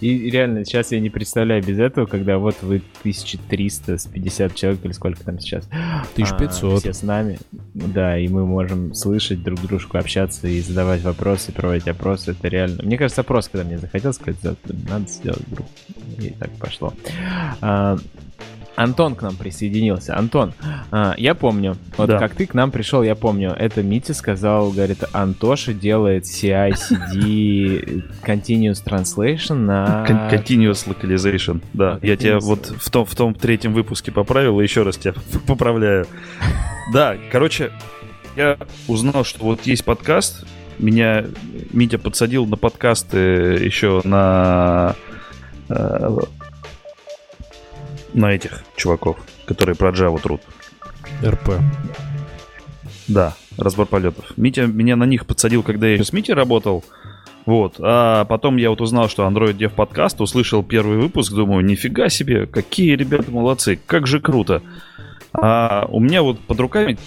[0.00, 4.54] И, и реально, сейчас я не представляю без этого, когда вот вы 1300 с 50
[4.54, 5.66] человек или сколько там сейчас.
[6.12, 6.72] 1500.
[6.72, 7.38] А, все с нами.
[7.74, 12.32] Да, и мы можем слышать друг дружку, общаться и задавать вопросы, проводить опросы.
[12.32, 12.82] Это реально.
[12.82, 14.38] Мне кажется, опрос, когда мне захотелось сказать,
[14.88, 15.70] надо сделать группу.
[16.18, 16.92] И так пошло.
[17.60, 17.98] А,
[18.76, 20.16] Антон к нам присоединился.
[20.16, 20.54] Антон,
[20.90, 22.18] а, я помню, вот да.
[22.18, 28.82] как ты к нам пришел, я помню, это Митя сказал, говорит, Антоша делает CI-CD Continuous
[28.84, 30.04] Translation на...
[30.30, 31.94] Continuous Localization, да.
[31.94, 32.06] Continuous.
[32.06, 35.14] Я тебя вот в том, в том третьем выпуске поправил, и еще раз тебя
[35.46, 36.06] поправляю.
[36.92, 37.70] Да, короче,
[38.36, 38.56] я
[38.88, 40.44] узнал, что вот есть подкаст,
[40.78, 41.26] меня
[41.72, 44.96] Митя подсадил на подкасты еще на
[45.68, 46.18] э,
[48.14, 50.40] на этих чуваков, которые про Java труд.
[51.24, 51.60] РП.
[53.08, 54.32] Да, разбор полетов.
[54.36, 56.84] Митя меня на них подсадил, когда я с Митей работал.
[57.44, 57.76] Вот.
[57.80, 62.46] А потом я вот узнал, что Android Dev подкаст, услышал первый выпуск, думаю, нифига себе,
[62.46, 64.62] какие ребята молодцы, как же круто.
[65.32, 66.98] А у меня вот под руками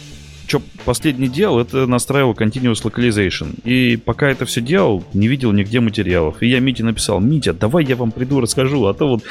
[0.48, 3.60] что последний делал, это настраивал Continuous Localization.
[3.64, 6.42] И пока это все делал, не видел нигде материалов.
[6.42, 9.24] И я Мите написал, Митя, давай я вам приду расскажу, а то вот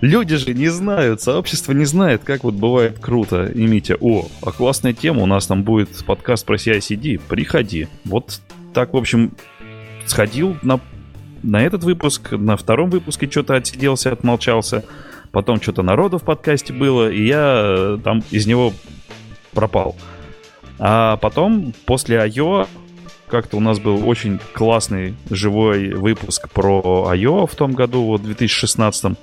[0.00, 3.46] люди же не знают, сообщество не знает, как вот бывает круто.
[3.46, 7.88] И Митя, о, а классная тема, у нас там будет подкаст про CICD, приходи.
[8.04, 8.40] Вот
[8.74, 9.32] так, в общем,
[10.06, 10.80] сходил на,
[11.42, 14.84] на этот выпуск, на втором выпуске что-то отсиделся, отмолчался.
[15.30, 18.74] Потом что-то народу в подкасте было, и я э, там из него
[19.52, 19.96] пропал.
[20.78, 22.66] А потом, после I.O.,
[23.28, 27.46] как-то у нас был очень классный живой выпуск про I.O.
[27.46, 29.16] в том году, вот в 2016.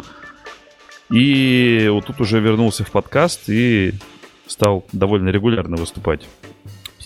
[1.12, 3.94] И вот тут уже вернулся в подкаст и
[4.48, 6.28] стал довольно регулярно выступать.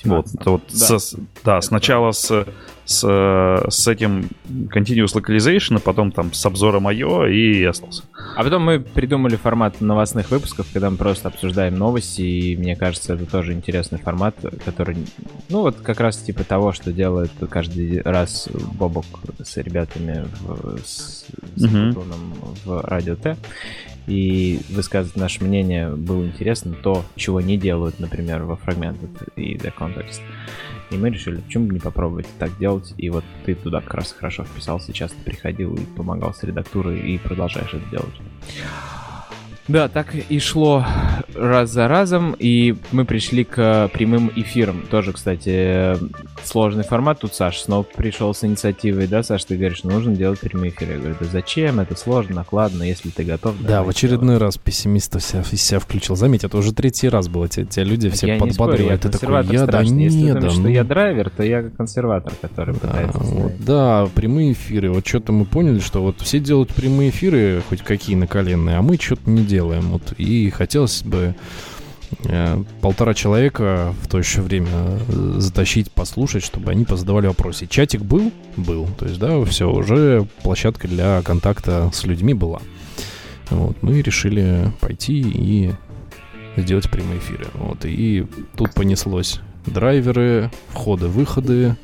[0.03, 0.99] Вот, вот да.
[0.99, 2.45] Со, да, сначала с
[2.85, 8.03] с, с этим Continuous Localization, а потом там с обзором IO и остался.
[8.35, 13.13] А потом мы придумали формат новостных выпусков, когда мы просто обсуждаем новости, и мне кажется,
[13.13, 14.35] это тоже интересный формат,
[14.65, 14.97] который,
[15.49, 19.05] ну вот как раз типа того, что делает каждый раз Бобок
[19.41, 22.57] с ребятами в, с, с uh-huh.
[22.65, 23.37] в Радио Т
[24.07, 29.73] и высказывать наше мнение было интересно, то, чего не делают, например, во Fragmented и The
[29.77, 30.21] Context.
[30.91, 32.93] И мы решили, почему бы не попробовать так делать.
[32.97, 37.17] И вот ты туда как раз хорошо вписался, часто приходил и помогал с редактурой, и
[37.17, 38.15] продолжаешь это делать.
[39.67, 40.86] Да, так и шло
[41.36, 44.84] раз за разом, и мы пришли к прямым эфирам.
[44.89, 45.95] Тоже, кстати,
[46.43, 47.19] сложный формат.
[47.21, 50.93] Тут Саш снова пришел с инициативой, да, Саш, ты говоришь, нужно делать прямые эфиры.
[50.93, 51.80] Я говорю, да зачем?
[51.80, 53.56] Это сложно, накладно, если ты готов.
[53.62, 56.15] Да, в очередной раз пессимистов себя, себя включил.
[56.15, 57.47] Заметь, это уже третий раз было.
[57.47, 59.02] Те, те люди все я подбадривают.
[59.02, 60.52] Ты такой, я, да, не, если ты думаешь, да, ну...
[60.52, 63.19] что я драйвер, то я консерватор, который да, пытается...
[63.19, 64.91] Вот, да, прямые эфиры.
[64.91, 68.97] Вот что-то мы поняли, что вот все делают прямые эфиры, хоть какие наколенные, а мы
[68.97, 69.52] что-то не делаем.
[69.61, 71.35] Вот, и хотелось бы
[72.25, 77.67] э, полтора человека в то еще время э, затащить, послушать, чтобы они позадавали вопросы.
[77.67, 78.31] Чатик был?
[78.57, 78.87] Был.
[78.97, 82.61] То есть, да, все, уже площадка для контакта с людьми была.
[83.49, 85.71] Вот, ну и решили пойти и
[86.57, 87.47] сделать прямые эфиры.
[87.55, 91.75] Вот, и тут понеслось драйверы, входы-выходы,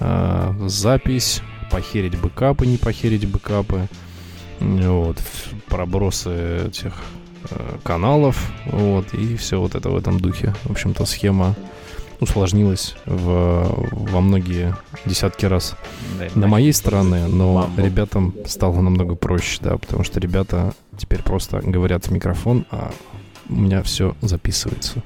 [0.00, 3.88] э, запись, похерить бэкапы, не похерить бэкапы,
[4.60, 5.18] вот,
[5.68, 6.92] пробросы этих
[7.50, 10.54] Э, каналов, вот, и все вот это в этом духе.
[10.64, 11.54] В общем-то, схема
[12.20, 14.74] усложнилась в, во многие
[15.06, 15.76] десятки раз
[16.18, 17.80] да, на моей стороне, но мамбу.
[17.80, 22.90] ребятам стало намного проще, да, потому что ребята теперь просто говорят в микрофон, а
[23.48, 25.02] у меня все записывается.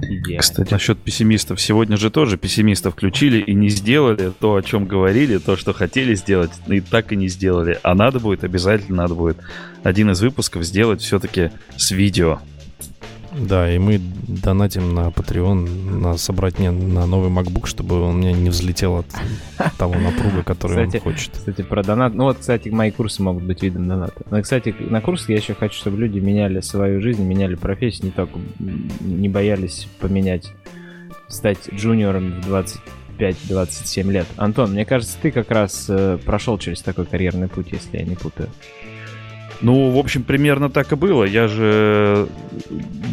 [0.00, 0.38] Yeah.
[0.38, 1.60] Кстати, насчет пессимистов.
[1.60, 6.14] Сегодня же тоже пессимистов включили и не сделали то, о чем говорили, то, что хотели
[6.14, 7.78] сделать, и так и не сделали.
[7.82, 9.38] А надо будет, обязательно надо будет
[9.82, 12.40] один из выпусков сделать все-таки с видео.
[13.32, 18.32] Да, и мы донатим на Patreon на собрать мне на новый MacBook, чтобы он мне
[18.32, 19.06] не взлетел от
[19.78, 21.30] того напруга, который кстати, он хочет.
[21.32, 22.14] Кстати, про донат.
[22.14, 24.22] Ну вот, кстати, мои курсы могут быть видом доната.
[24.30, 28.10] Но, кстати, на курсах я еще хочу, чтобы люди меняли свою жизнь, меняли профессию, не
[28.10, 28.38] только
[29.00, 30.52] не боялись поменять,
[31.28, 32.52] стать джуниором в
[33.18, 34.26] 25-27 лет.
[34.36, 38.16] Антон, мне кажется, ты как раз э, прошел через такой карьерный путь, если я не
[38.16, 38.48] путаю.
[39.60, 41.24] Ну, в общем, примерно так и было.
[41.24, 42.28] Я же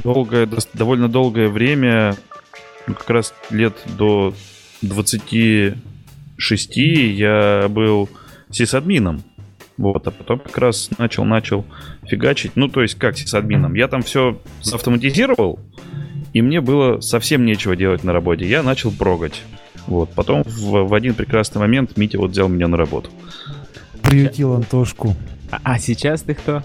[0.03, 2.15] долгое, довольно долгое время,
[2.87, 4.33] ну, как раз лет до
[4.81, 8.09] 26 я был
[8.49, 9.23] сисадмином.
[9.77, 11.65] Вот, а потом как раз начал, начал
[12.05, 12.53] фигачить.
[12.55, 13.75] Ну, то есть, как сисадмином?
[13.75, 15.59] Я там все автоматизировал,
[16.33, 18.47] и мне было совсем нечего делать на работе.
[18.47, 19.43] Я начал прогать.
[19.85, 23.09] Вот, потом в, в один прекрасный момент Митя вот взял меня на работу.
[24.01, 25.15] Приютил Антошку.
[25.51, 26.63] А, а сейчас ты кто?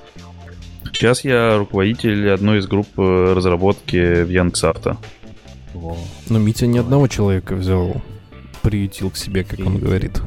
[0.93, 4.97] Сейчас я руководитель одной из групп э, разработки в Яндекс.Авто.
[6.29, 8.03] Но Митя ни одного человека взял,
[8.63, 10.21] приютил к себе, как он говорит.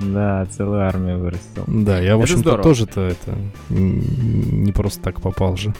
[0.00, 1.64] Да, целую армию вырастил.
[1.66, 3.36] Да, я, в общем-то, тоже-то это
[3.70, 5.72] не просто так попал же.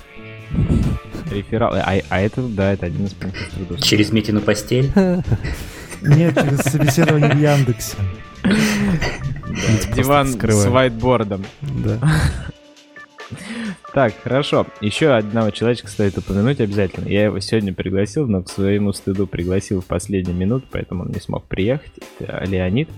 [1.31, 1.75] Реферал.
[1.75, 3.81] А, а это, да, это один из пунктов трудов.
[3.81, 4.93] Через Митину постель?
[6.03, 7.97] Нет, через собеседование в Яндексе.
[9.95, 11.45] Диван с вайтбордом.
[11.61, 11.99] Да.
[13.95, 14.67] Так, хорошо.
[14.81, 17.09] Еще одного человечка стоит упомянуть обязательно.
[17.09, 21.21] Я его сегодня пригласил, но к своему стыду пригласил в последнюю минуту, поэтому он не
[21.21, 21.93] смог приехать.
[22.19, 22.89] Это Леонид.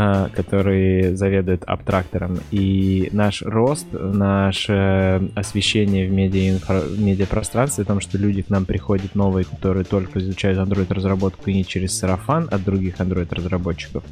[0.00, 2.38] А, который заведует абтрактором.
[2.52, 8.64] И наш рост, наше освещение в, медиа в медиапространстве, о том, что люди к нам
[8.64, 14.04] приходят новые, которые только изучают Android-разработку и не через сарафан от других Android-разработчиков,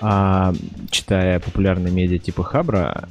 [0.00, 0.54] а
[0.90, 3.06] читая популярные медиа типа Хабра,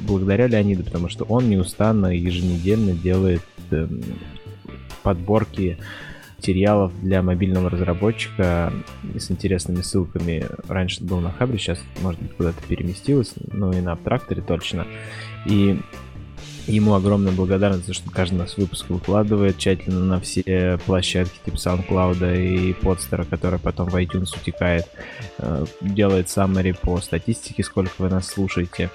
[0.00, 3.40] благодаря Леониду, потому что он неустанно еженедельно делает
[3.70, 4.02] эм,
[5.02, 5.78] подборки
[6.40, 8.72] материалов для мобильного разработчика
[9.14, 10.46] с интересными ссылками.
[10.68, 14.86] Раньше был на Хабре, сейчас, может быть, куда-то переместилось, ну и на Абтракторе точно.
[15.44, 15.78] И
[16.66, 22.42] ему огромная благодарность за что каждый нас выпуск выкладывает тщательно на все площадки типа SoundCloud
[22.42, 24.86] и Podster, который потом в iTunes утекает.
[25.38, 28.88] Э, делает summary по статистике, сколько вы нас слушаете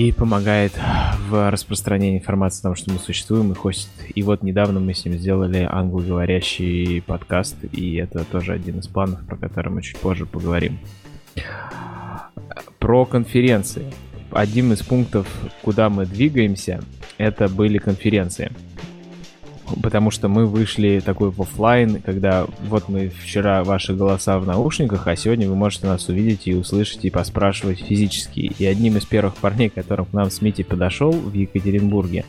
[0.00, 0.72] и помогает
[1.28, 3.90] в распространении информации о том, что мы существуем и хостит.
[4.14, 9.20] И вот недавно мы с ним сделали англоговорящий подкаст, и это тоже один из планов,
[9.26, 10.78] про который мы чуть позже поговорим.
[12.78, 13.92] Про конференции.
[14.32, 15.28] Один из пунктов,
[15.60, 16.80] куда мы двигаемся,
[17.18, 18.50] это были конференции
[19.82, 25.06] потому что мы вышли такой в офлайн, когда вот мы вчера ваши голоса в наушниках,
[25.06, 28.52] а сегодня вы можете нас увидеть и услышать и поспрашивать физически.
[28.58, 32.24] И одним из первых парней, которым к нам с Мити подошел в Екатеринбурге,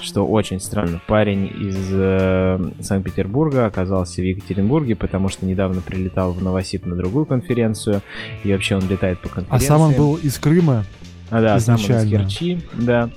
[0.00, 6.42] что очень странно, парень из э, Санкт-Петербурга оказался в Екатеринбурге, потому что недавно прилетал в
[6.42, 8.02] Новосиб на другую конференцию,
[8.42, 9.66] и вообще он летает по конференции.
[9.66, 10.84] А сам он был из Крыма?
[11.30, 11.86] А, да, изначально.
[11.86, 13.10] сам он из Керчи, да.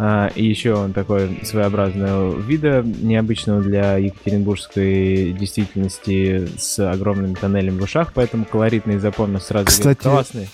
[0.00, 7.82] А, и еще он такой своеобразного вида, необычного для екатеринбургской действительности, с огромным тоннелем в
[7.82, 9.66] ушах, поэтому колоритный запомнил сразу.
[9.66, 10.48] Кстати, классный.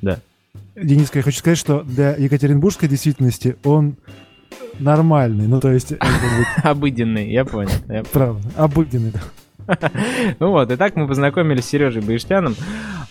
[0.00, 0.20] Да.
[0.76, 3.96] Денис, я хочу сказать, что для екатеринбургской действительности он
[4.78, 5.94] нормальный, ну то есть...
[6.62, 7.70] Обыденный, я понял.
[8.12, 9.12] Правда, обыденный.
[10.38, 12.54] Ну вот, и так мы познакомились с Сережей Баиштяном.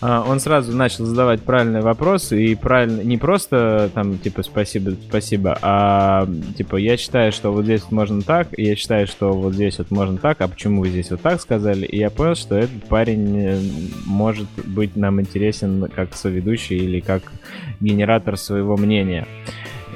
[0.00, 5.58] А, он сразу начал задавать правильные вопросы и правильно, не просто там типа спасибо, спасибо,
[5.60, 9.90] а типа я считаю, что вот здесь можно так, я считаю, что вот здесь вот
[9.90, 11.84] можно так, а почему вы здесь вот так сказали?
[11.84, 13.60] И я понял, что этот парень э,
[14.06, 17.32] может быть нам интересен как соведущий или как
[17.80, 19.26] генератор своего мнения.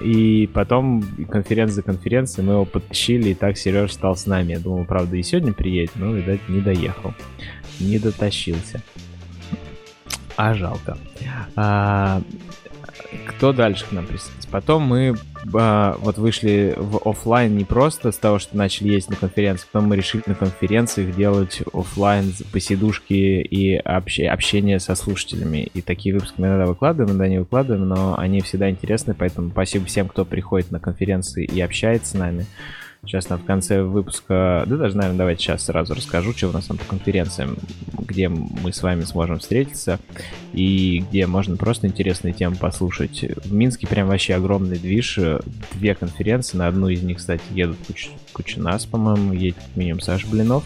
[0.05, 4.53] И потом конференция за конференцией мы его подтащили, и так Сереж стал с нами.
[4.53, 7.14] Я думал, правда, и сегодня приедет, но, видать, не доехал.
[7.81, 8.83] Не дотащился.
[10.37, 10.99] А жалко.
[11.57, 12.21] А,
[13.27, 14.48] кто дальше к нам присоединится?
[14.50, 15.14] Потом мы
[15.53, 19.88] а, вот вышли в офлайн не просто с того, что начали ездить на конференции, потом
[19.88, 25.68] мы решили на конференциях делать офлайн посидушки и общ, общение со слушателями.
[25.74, 29.87] И такие выпуски мы иногда выкладываем, иногда не выкладываем, но они всегда интересны, поэтому спасибо
[29.87, 32.46] всем, кто приходит на конференции и общается с нами.
[33.07, 36.67] Сейчас на в конце выпуска, да даже, наверное, давайте сейчас сразу расскажу, что у нас
[36.67, 37.57] там по конференциям,
[37.98, 39.98] где мы с вами сможем встретиться
[40.52, 43.25] и где можно просто интересные темы послушать.
[43.44, 45.19] В Минске прям вообще огромный движ,
[45.73, 50.27] две конференции, на одну из них, кстати, едут куча, куча нас, по-моему, едет минимум Саша
[50.27, 50.65] Блинов.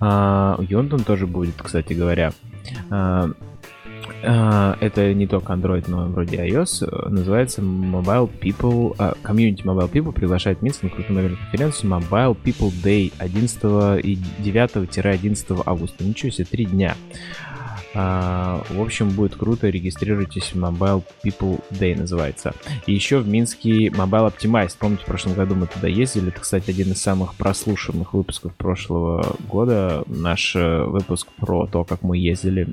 [0.00, 2.32] А, Йонтон тоже будет, кстати говоря.
[2.90, 3.30] А,
[4.26, 7.08] это не только Android, но вроде iOS.
[7.08, 8.96] Называется Mobile People...
[8.96, 14.18] Uh, Community Mobile People приглашает Минск на крупную мобильную конференцию Mobile People Day 11 и
[14.42, 16.04] 9-11 августа.
[16.04, 16.96] Ничего себе, три дня.
[17.98, 22.52] А, в общем, будет круто, регистрируйтесь, Mobile People Day называется.
[22.86, 24.76] И еще в Минске Mobile Optimized.
[24.78, 26.28] Помните, в прошлом году мы туда ездили.
[26.28, 30.04] Это, кстати, один из самых прослушанных выпусков прошлого года.
[30.08, 32.68] Наш э, выпуск про то, как мы ездили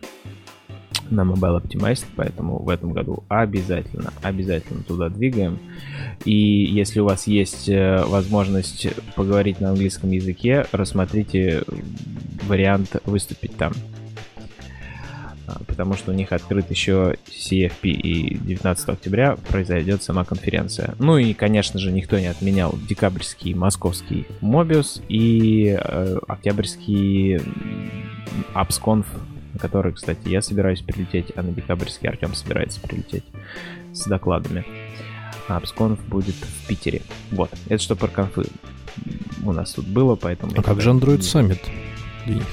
[1.09, 5.59] на Mobile Optimized, поэтому в этом году обязательно, обязательно туда двигаем.
[6.25, 11.63] И если у вас есть э, возможность поговорить на английском языке, рассмотрите
[12.47, 13.73] вариант выступить там.
[15.45, 20.95] А, потому что у них открыт еще CFP, и 19 октября произойдет сама конференция.
[20.99, 27.41] Ну и, конечно же, никто не отменял декабрьский московский Mobius и э, октябрьский
[28.53, 29.05] AppsConf,
[29.53, 33.23] на который, кстати, я собираюсь прилететь, а на декабрьский Артем собирается прилететь
[33.93, 34.65] с докладами.
[35.47, 37.01] А AppsConf будет в Питере.
[37.31, 38.45] Вот, это что про конфы
[39.43, 40.53] у нас тут было, поэтому...
[40.55, 41.59] А как же Android Summit,
[42.25, 42.43] Денис?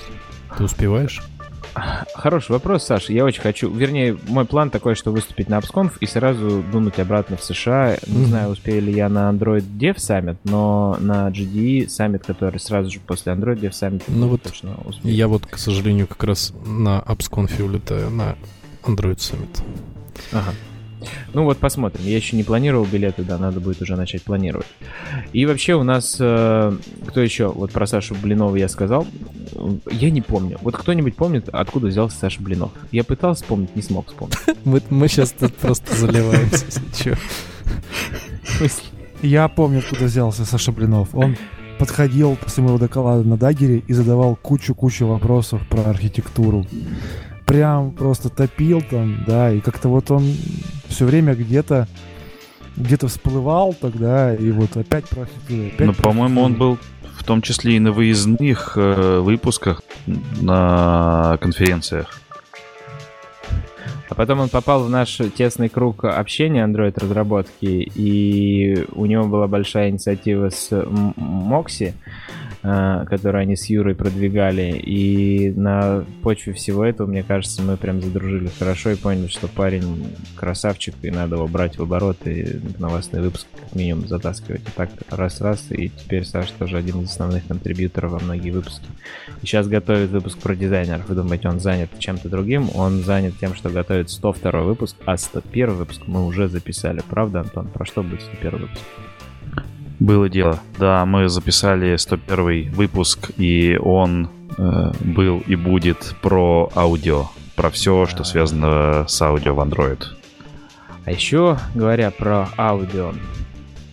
[0.57, 1.23] Ты успеваешь?
[2.15, 3.13] Хороший вопрос, Саша.
[3.13, 3.71] Я очень хочу...
[3.73, 7.97] Вернее, мой план такой, что выступить на AppsConf и сразу дунуть обратно в США.
[8.07, 12.91] Не знаю, успею ли я на Android Dev Summit, но на GDE Summit, который сразу
[12.91, 15.15] же после Android Dev Summit, ну вот точно успею.
[15.15, 18.37] Я вот, к сожалению, как раз на AppsConf улетаю на
[18.83, 19.63] Android Summit.
[20.33, 20.53] Ага.
[21.33, 22.05] Ну вот посмотрим.
[22.05, 24.67] Я еще не планировал билеты, да, надо будет уже начать планировать.
[25.33, 26.17] И вообще у нас...
[26.19, 26.77] Э,
[27.07, 27.49] кто еще?
[27.49, 29.07] Вот про Сашу Блинова я сказал.
[29.91, 30.59] Я не помню.
[30.63, 32.73] Вот кто-нибудь помнит, откуда взялся Саша Блинов?
[32.93, 34.39] Я пытался вспомнить, не смог вспомнить.
[34.65, 36.67] Мы, мы сейчас тут просто заливаемся.
[39.23, 41.15] Я помню, откуда взялся Саша Блинов.
[41.15, 41.37] Он
[41.81, 46.67] подходил после моего доклада на Дагере и задавал кучу-кучу вопросов про архитектуру
[47.51, 50.23] прям просто топил там, да, и как-то вот он
[50.87, 51.89] все время где-то
[52.77, 56.79] где-то всплывал тогда, и вот опять про опять Ну, по-моему, он был
[57.19, 59.83] в том числе и на выездных э, выпусках
[60.41, 62.21] на конференциях.
[64.09, 69.91] А потом он попал в наш тесный круг общения Android-разработки, и у него была большая
[69.91, 71.95] инициатива с Moxie,
[72.63, 74.79] Э, который они с Юрой продвигали.
[74.85, 80.15] И на почве всего этого, мне кажется, мы прям задружили хорошо и поняли, что парень
[80.37, 84.61] красавчик, и надо его брать в оборот и новостный выпуск как минимум затаскивать.
[84.61, 88.85] И так раз-раз, и теперь Саша тоже один из основных контрибьюторов во многие выпуски.
[89.43, 91.09] И сейчас готовит выпуск про дизайнеров.
[91.09, 92.69] Вы думаете, он занят чем-то другим?
[92.75, 97.01] Он занят тем, что готовит 102 выпуск, а 101 выпуск мы уже записали.
[97.09, 97.69] Правда, Антон?
[97.69, 98.83] Про что будет 101 выпуск?
[100.01, 100.59] Было дело.
[100.79, 107.27] Да, мы записали 101 выпуск, и он э, был и будет про аудио.
[107.55, 110.03] Про все, что связано с аудио в Android.
[111.05, 113.13] А еще, говоря про аудио,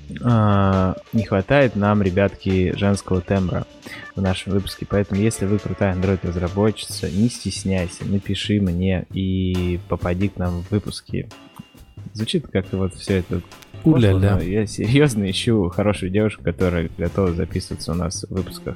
[0.09, 3.65] э, не хватает нам, ребятки, женского тембра
[4.15, 4.85] в нашем выпуске.
[4.89, 11.27] Поэтому, если вы крутая Android-разработчица, не стесняйся, напиши мне и попади к нам в выпуски.
[12.13, 13.41] Звучит как-то вот все это
[13.83, 14.39] Уля-ля.
[14.39, 18.75] Я серьезно ищу хорошую девушку, которая готова записываться у нас в выпусках.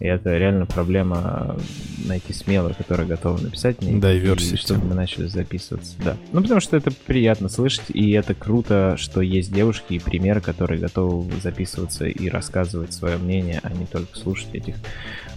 [0.00, 1.56] И это реально проблема
[2.04, 4.00] найти смелую, которая готова написать мне.
[4.00, 4.56] Да, и версии.
[4.56, 5.94] Чтобы мы начали записываться.
[6.04, 6.16] Да.
[6.32, 10.80] Ну, потому что это приятно слышать, и это круто, что есть девушки и примеры, которые
[10.80, 14.74] готовы записываться и рассказывать свое мнение, а не только слушать этих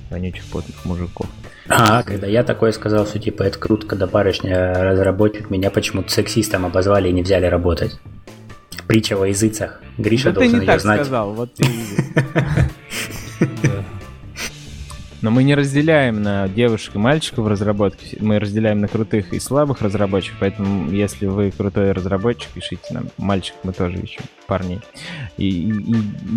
[0.10, 1.28] вонючих потных мужиков.
[1.70, 6.66] А, когда я такое сказал, что типа это круто, когда барышня разработчик, меня почему-то сексистом
[6.66, 8.00] обозвали и не взяли работать.
[8.88, 9.82] Притча во языцах.
[9.98, 11.02] Гриша да должен ты не ее так знать.
[11.02, 11.66] сказал, вот ты
[15.22, 19.40] Но мы не разделяем на девушек и мальчиков в разработке, мы разделяем на крутых и
[19.40, 23.10] слабых разработчиков, поэтому если вы крутой разработчик, пишите нам.
[23.18, 24.80] Мальчик мы тоже ищем, парней.
[25.38, 25.72] И,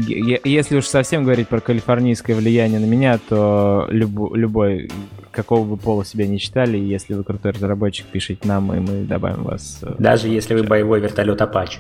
[0.09, 4.91] и, и если уж совсем говорить про калифорнийское влияние на меня, то люб, любой,
[5.31, 9.45] какого бы пола себя не читали, если вы крутой разработчик, пишите нам, и мы добавим
[9.45, 9.81] вас.
[9.83, 11.79] Э, Даже если вы боевой вертолет Apache.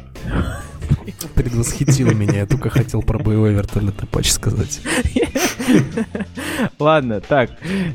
[1.34, 4.80] Предвосхитил меня, я только хотел про боевой вертолет Apache сказать.
[6.79, 7.51] Ладно, так,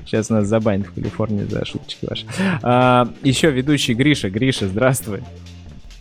[0.06, 2.26] сейчас нас забанят в Калифорнии за шуточки ваши.
[2.62, 4.30] А, еще ведущий Гриша.
[4.30, 5.22] Гриша, здравствуй.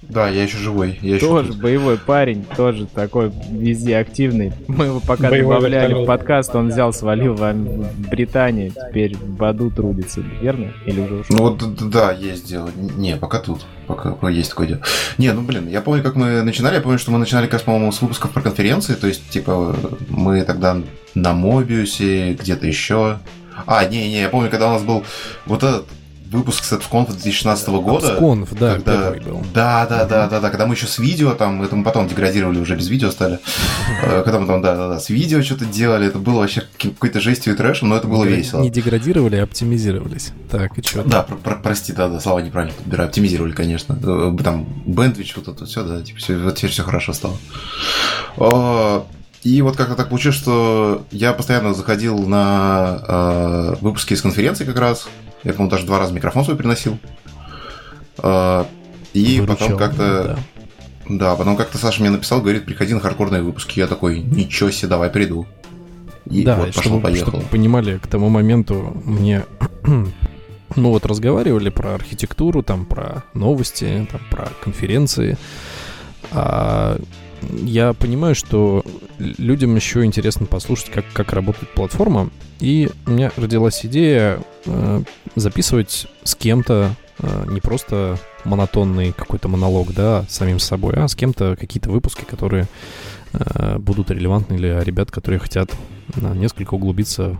[0.08, 0.98] Да, я еще живой.
[1.02, 4.52] Я тоже еще боевой парень, тоже такой везде активный.
[4.68, 6.04] Мы его пока боевой добавляли вертолет.
[6.04, 10.72] в подкаст, он взял, свалил в Британию, теперь в аду трудится, верно?
[10.86, 11.36] Или уже ушел?
[11.36, 12.70] Ну вот да, есть дело.
[12.96, 13.64] Не, пока тут.
[13.86, 14.80] Пока, пока есть такое дело.
[15.18, 16.76] Не, ну блин, я помню, как мы начинали.
[16.76, 18.94] Я помню, что мы начинали, как, по-моему, с выпусков про конференции.
[18.94, 19.76] То есть, типа,
[20.08, 20.78] мы тогда
[21.14, 23.18] на Мобиусе, где-то еще.
[23.66, 25.04] А, не-не, я помню, когда у нас был
[25.46, 25.86] вот этот
[26.34, 28.18] выпуск SEPSConf 2016 года.
[28.18, 29.10] SEPSConf, да, когда...
[29.12, 29.42] был.
[29.54, 32.58] Да, да, да, да, да, когда мы еще с видео, там, это мы потом деградировали,
[32.58, 33.38] уже без видео стали.
[34.02, 37.20] Э, когда мы там, да, да, да, с видео что-то делали, это было вообще какой-то
[37.20, 38.60] жестью и трэшем, но это было весело.
[38.60, 40.32] Не деградировали, а оптимизировались.
[40.50, 41.04] Так, и что?
[41.04, 43.08] Да, прости, да, да, слова неправильно подбираю.
[43.08, 43.98] Оптимизировали, конечно.
[44.02, 47.36] Э, там, бендвич, вот это все, да, типа, все, вот теперь все хорошо стало.
[49.44, 54.78] И вот как-то так получилось, что я постоянно заходил на э, выпуски из конференции как
[54.78, 55.06] раз.
[55.44, 56.98] Я, по-моему, даже два раза микрофон свой приносил.
[58.18, 58.64] Э,
[59.12, 60.38] и Выручал, потом как-то...
[61.08, 61.16] Да.
[61.16, 63.78] да, потом как-то Саша мне написал, говорит, приходи на хардкорные выпуски.
[63.78, 65.46] Я такой, ничего себе, давай приду.
[66.30, 67.30] И да, вот поехал.
[67.30, 69.44] Чтобы понимали, к тому моменту мне
[70.76, 75.36] ну вот разговаривали про архитектуру, там про новости, там про конференции.
[76.32, 76.98] А
[77.62, 78.84] я понимаю, что
[79.18, 82.30] людям еще интересно послушать, как, как работает платформа.
[82.64, 85.02] И у меня родилась идея э,
[85.36, 91.56] записывать с кем-то э, не просто монотонный какой-то монолог, да, самим собой, а с кем-то
[91.60, 92.66] какие-то выпуски, которые
[93.34, 95.72] э, будут релевантны для ребят, которые хотят
[96.16, 97.36] э, несколько углубиться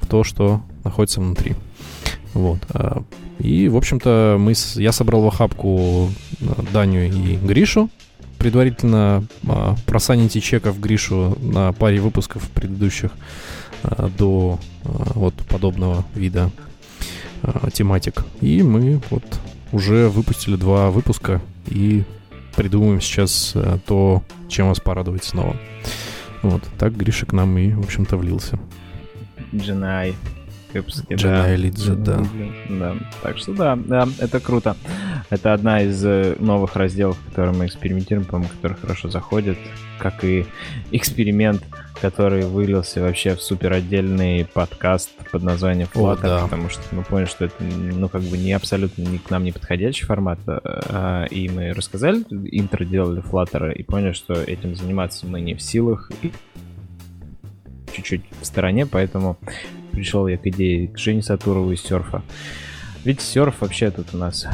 [0.00, 1.56] в то, что находится внутри.
[2.32, 2.60] Вот.
[2.72, 3.00] Э,
[3.40, 4.76] и, в общем-то, мы с...
[4.76, 6.08] я собрал в охапку
[6.40, 7.90] э, Даню и Гришу,
[8.38, 13.10] предварительно а, просанить чеков Гришу на паре выпусков предыдущих
[13.82, 16.50] до а, вот подобного вида
[17.42, 18.24] а, тематик.
[18.40, 19.24] И мы вот
[19.72, 22.04] уже выпустили два выпуска и
[22.56, 23.54] придумываем сейчас
[23.86, 25.56] то, чем вас порадовать снова.
[26.42, 28.58] Вот, так Гриша к нам и, в общем-то, влился.
[29.54, 30.14] Дженай
[30.74, 31.14] выпуске.
[31.14, 31.42] Джена
[31.96, 32.16] да.
[32.16, 32.24] да.
[32.68, 32.96] да.
[33.22, 34.76] Так что да, да, это круто.
[35.30, 39.58] Это одна из э, новых разделов, которые мы экспериментируем, по-моему, которые хорошо заходят,
[39.98, 40.46] как и
[40.90, 41.62] эксперимент,
[42.00, 46.42] который вылился вообще в супер отдельный подкаст под названием Flutter, да.
[46.42, 49.52] потому что мы поняли, что это, ну, как бы не абсолютно не к нам не
[49.52, 55.40] подходящий формат, а, и мы рассказали, интро делали Flutter, и поняли, что этим заниматься мы
[55.40, 56.32] не в силах, и
[57.98, 59.36] чуть-чуть в стороне, поэтому
[59.92, 62.22] пришел я к идее к Жене Сатурову из серфа.
[63.04, 64.46] Ведь серф вообще тут у нас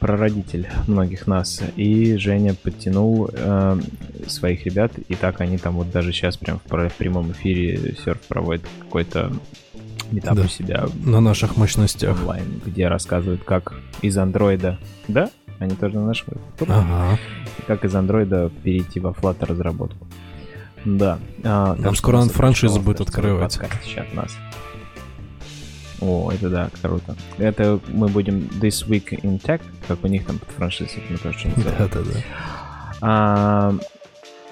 [0.00, 1.62] прародитель многих нас.
[1.76, 3.80] И Женя подтянул э,
[4.26, 8.20] своих ребят, и так они там вот даже сейчас прям в, в прямом эфире серф
[8.22, 9.32] проводит какой-то
[10.10, 10.42] метап да.
[10.42, 10.86] у себя.
[11.04, 12.18] На наших мощностях.
[12.20, 14.78] Онлайн, где рассказывают, как из андроида,
[15.08, 15.30] да?
[15.58, 17.18] Они тоже на нашем ага.
[17.66, 20.06] Как из андроида перейти во Flutter разработку.
[20.86, 21.18] Да.
[21.42, 23.58] А, Нам скоро франшизу будет открывать.
[23.84, 24.36] Сейчас нас.
[26.00, 27.16] О, это да, круто.
[27.38, 31.48] Это мы будем This Week in Tech, как у них там под франшизой, мы тоже
[33.00, 33.74] Да-да-да.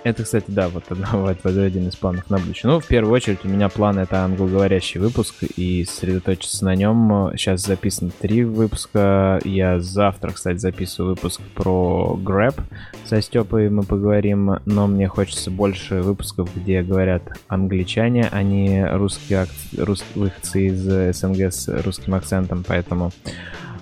[0.05, 2.71] Это, кстати, да, вот один из планов на будущее.
[2.71, 7.31] Ну, в первую очередь, у меня план это англоговорящий выпуск, и сосредоточиться на нем.
[7.37, 9.41] Сейчас записано три выпуска.
[9.45, 12.61] Я завтра, кстати, записываю выпуск про Grab.
[13.07, 19.47] Со Степой мы поговорим, но мне хочется больше выпусков, где говорят англичане, а не русские,
[19.79, 20.05] рус...
[20.15, 23.11] выходцы из СНГ с русским акцентом, поэтому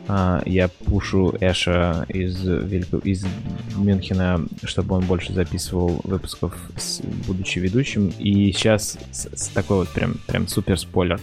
[0.09, 2.45] а, я пушу Эша из,
[3.05, 3.25] из
[3.77, 8.13] Мюнхена, чтобы он больше записывал выпусков, с, будучи ведущим.
[8.19, 11.21] И сейчас с, с такой вот прям, прям супер спойлер.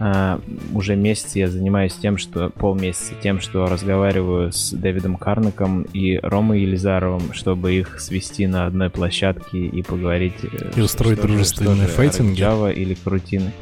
[0.00, 0.40] Uh,
[0.72, 6.62] уже месяц я занимаюсь тем, что полмесяца тем, что разговариваю с Дэвидом Карнаком и Ромой
[6.62, 10.32] Елизаровым, чтобы их свести на одной площадке и поговорить.
[10.42, 12.40] Э, и устроить дружественные файтинги.
[12.40, 13.52] Java или крутины.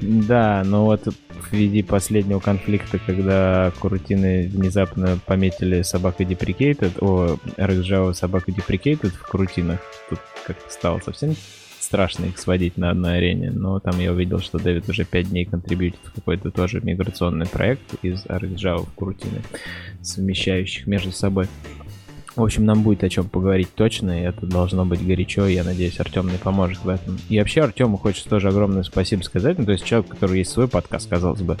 [0.00, 8.14] Да, но вот в виде последнего конфликта, когда Курутины внезапно пометили собака Deprecated, о, RxJava
[8.14, 11.34] собака Deprecated в Курутинах, тут как-то стало совсем
[11.90, 15.44] страшно их сводить на одной арене, но там я увидел, что Дэвид уже 5 дней
[15.44, 19.42] контрибьютит в какой-то тоже миграционный проект из RxJava в Курутины,
[20.00, 21.48] совмещающих между собой.
[22.36, 25.64] В общем, нам будет о чем поговорить точно, и это должно быть горячо, и я
[25.64, 27.18] надеюсь, Артем мне поможет в этом.
[27.28, 30.68] И вообще Артему хочется тоже огромное спасибо сказать, ну, то есть человек, который есть свой
[30.68, 31.58] подкаст, казалось бы,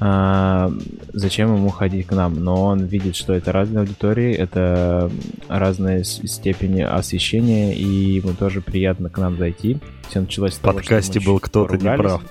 [0.00, 0.72] а,
[1.12, 2.42] зачем ему ходить к нам?
[2.42, 5.10] Но он видит, что это разные аудитории, это
[5.48, 9.78] разные степени освещения, и ему тоже приятно к нам зайти.
[10.08, 12.22] Все началось с того, В подкасте был кто-то неправ.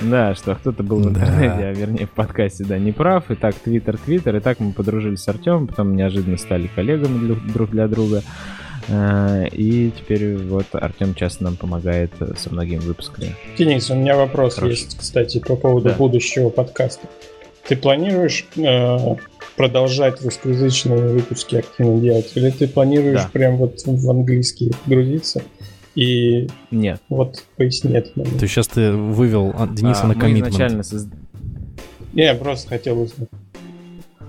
[0.00, 3.30] Да, что кто-то был в интернете, а вернее в подкасте, да, не прав.
[3.30, 7.70] И так Твиттер, Твиттер, и так мы подружились с Артемом, потом неожиданно стали коллегами друг
[7.70, 8.22] для друга.
[8.88, 13.36] Э, и теперь вот Артем часто нам помогает со многими выпусками.
[13.58, 14.70] Денис, у меня вопрос Хорошо.
[14.70, 15.94] есть, кстати, по поводу да.
[15.94, 17.06] будущего подкаста.
[17.68, 18.96] Ты планируешь э,
[19.56, 23.30] продолжать русскоязычные выпуски активно делать, или ты планируешь да.
[23.32, 25.42] прям вот в английский грузиться?
[26.00, 26.98] И нет.
[27.10, 28.10] Вот поясни это.
[28.14, 30.48] То есть сейчас ты вывел Дениса а, на коммитмент.
[30.48, 31.06] изначально соз...
[32.14, 33.28] Я просто хотел узнать.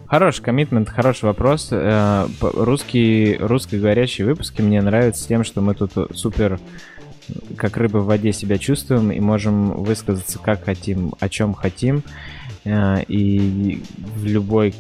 [0.05, 1.69] Хороший коммитмент, хороший вопрос.
[1.71, 6.59] Э, русские, русскоговорящие выпуски мне нравятся тем, что мы тут супер
[7.55, 12.03] как рыбы в воде себя чувствуем и можем высказаться как хотим, о чем хотим,
[12.65, 13.81] э, и
[14.17, 14.75] в любой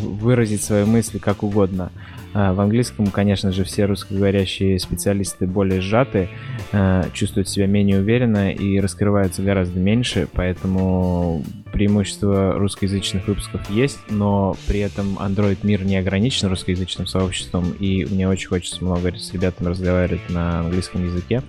[0.00, 1.92] выразить свои мысли как угодно.
[2.32, 6.28] А, в английском, конечно же, все русскоговорящие специалисты более сжаты,
[6.72, 14.56] а, чувствуют себя менее уверенно и раскрываются гораздо меньше, поэтому преимущество русскоязычных выпусков есть, но
[14.66, 19.68] при этом Android мир не ограничен русскоязычным сообществом, и мне очень хочется много с ребятами
[19.68, 21.42] разговаривать на английском языке.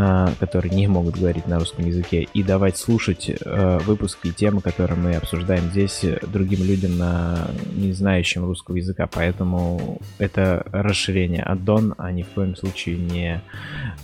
[0.00, 4.60] А, которые не могут говорить на русском языке, и давать слушать э, выпуски и темы,
[4.60, 9.08] которые мы обсуждаем здесь, другим людям, на не знающим русского языка.
[9.12, 13.42] Поэтому это расширение аддон, а ни в коем случае не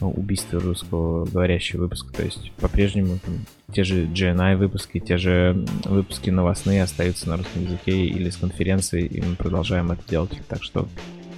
[0.00, 2.12] убийство русского говорящего выпуска.
[2.12, 3.20] То есть по-прежнему
[3.72, 9.06] те же GNI выпуски, те же выпуски новостные остаются на русском языке или с конференции,
[9.06, 10.32] и мы продолжаем это делать.
[10.48, 10.88] Так что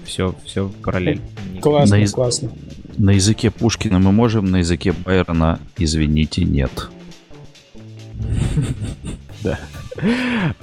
[0.07, 1.21] все, все параллельно.
[1.61, 2.51] Классно, на классно.
[2.99, 6.89] На языке Пушкина мы можем, на языке Байрона, извините, нет.
[9.43, 9.59] Да.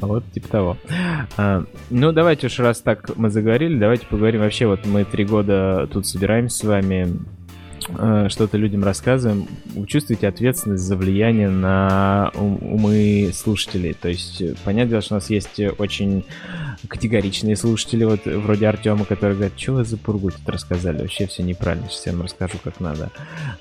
[0.01, 0.77] Вот типа того.
[1.37, 4.67] А, ну, давайте уж раз так мы заговорили, давайте поговорим вообще.
[4.67, 7.19] Вот мы три года тут собираемся с вами,
[7.97, 9.47] а, что-то людям рассказываем.
[9.73, 13.93] Вы чувствуете ответственность за влияние на умы слушателей.
[13.93, 16.25] То есть, понятное дело, что у нас есть очень
[16.87, 21.43] категоричные слушатели, вот вроде Артема, который говорит, что вы за пургу тут рассказали, вообще все
[21.43, 23.11] неправильно, сейчас я вам расскажу, как надо.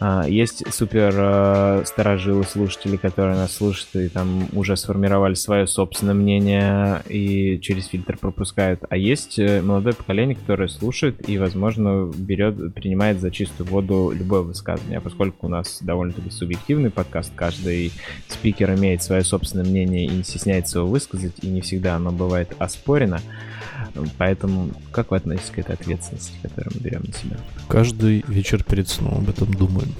[0.00, 6.14] А, есть супер э, старожилы слушатели, которые нас слушают и там уже сформировали свое собственное
[6.14, 8.80] мнение и через фильтр пропускают.
[8.88, 14.42] А есть э, молодое поколение, которое слушает и, возможно, берет, принимает за чистую воду любое
[14.42, 14.98] высказывание.
[14.98, 17.92] А поскольку у нас довольно-таки субъективный подкаст, каждый
[18.28, 22.54] спикер имеет свое собственное мнение и не стесняется его высказать, и не всегда оно бывает
[22.58, 24.12] оспорено, спокойно.
[24.18, 27.36] Поэтому как вы относитесь к этой ответственности, которую мы берем на себя?
[27.68, 29.94] Каждый вечер перед сном об этом думаем.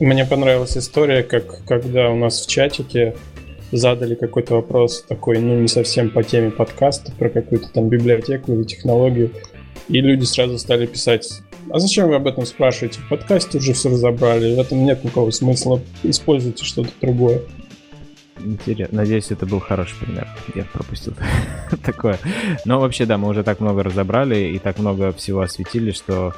[0.00, 3.14] Мне понравилась история, как когда у нас в чатике
[3.70, 8.62] задали какой-то вопрос такой, ну, не совсем по теме подкаста, про какую-то там библиотеку или
[8.62, 9.30] технологию,
[9.88, 13.00] и люди сразу стали писать, а зачем вы об этом спрашиваете?
[13.00, 17.42] В подкасте уже все разобрали, в этом нет никакого смысла, используйте что-то другое.
[18.40, 18.98] Интересно.
[18.98, 20.28] Надеюсь, это был хороший пример.
[20.54, 21.14] Я пропустил
[21.84, 22.18] такое.
[22.64, 26.34] Но вообще, да, мы уже так много разобрали и так много всего осветили, что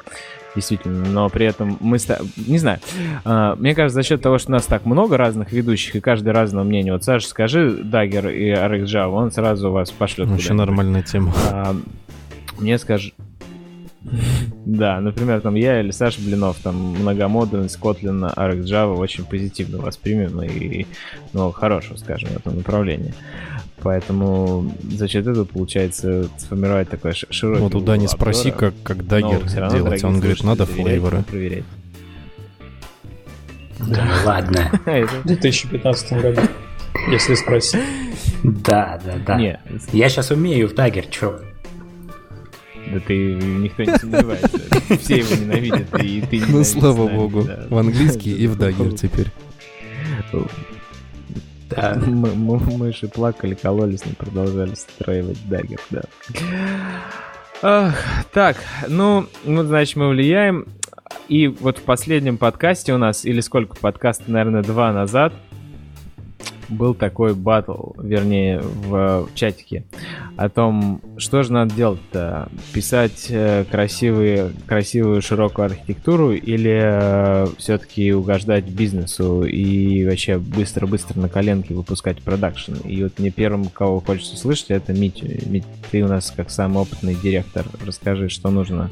[0.55, 1.99] действительно, но при этом мы...
[2.47, 2.81] Не знаю,
[3.25, 6.31] а, мне кажется, за счет того, что у нас так много разных ведущих и каждый
[6.31, 6.93] разного мнения.
[6.93, 10.29] Вот, Саша, скажи Дагер и RxJava, он сразу вас пошлет.
[10.29, 11.33] Вообще нормальная тема.
[11.51, 11.77] А,
[12.59, 13.13] мне скажи...
[14.67, 20.43] Да, например, там я или Саша Блинов, там многомодульность Kotlin, Arc Java очень позитивно воспримем
[20.43, 20.87] и,
[21.33, 23.15] ну, хорошего, скажем, в этом направлении.
[23.83, 29.45] Поэтому за счет этого получается сформировать такой широкий Вот ты Даню спроси, как, как Dagger
[29.71, 30.03] делать.
[30.03, 31.23] Он говорит, надо flavor ы.
[31.23, 31.65] Проверять.
[33.79, 34.71] Да ну ладно.
[34.85, 36.41] В 2015 году,
[37.11, 37.83] если спросить.
[38.43, 39.61] Да, да, да.
[39.93, 41.39] Я сейчас умею в Dagger, чё?
[42.93, 44.61] Да ты никто не сомневается.
[45.01, 47.47] Все его ненавидят, и ты Ну, слава богу.
[47.69, 49.31] В английский и в Dagger теперь.
[51.71, 52.01] Да.
[52.07, 56.03] Мы, мы, мы же плакали, кололись, но продолжали встраивать Dagger, да.
[57.63, 57.97] Ах,
[58.33, 58.57] так,
[58.87, 60.67] ну, ну, значит, мы влияем.
[61.29, 65.33] И вот в последнем подкасте у нас, или сколько подкастов, наверное, два назад,
[66.69, 69.85] был такой батл, вернее, в, в чатике,
[70.37, 72.49] о том, что же надо делать-то.
[72.73, 81.29] Писать э, красивые, красивую широкую архитектуру или э, все-таки угождать бизнесу и вообще быстро-быстро на
[81.29, 82.75] коленке выпускать продакшн.
[82.85, 85.27] И вот мне первым, кого хочется слышать, это Митя.
[85.47, 87.67] Мить, ты у нас как самый опытный директор.
[87.85, 88.91] Расскажи, что нужно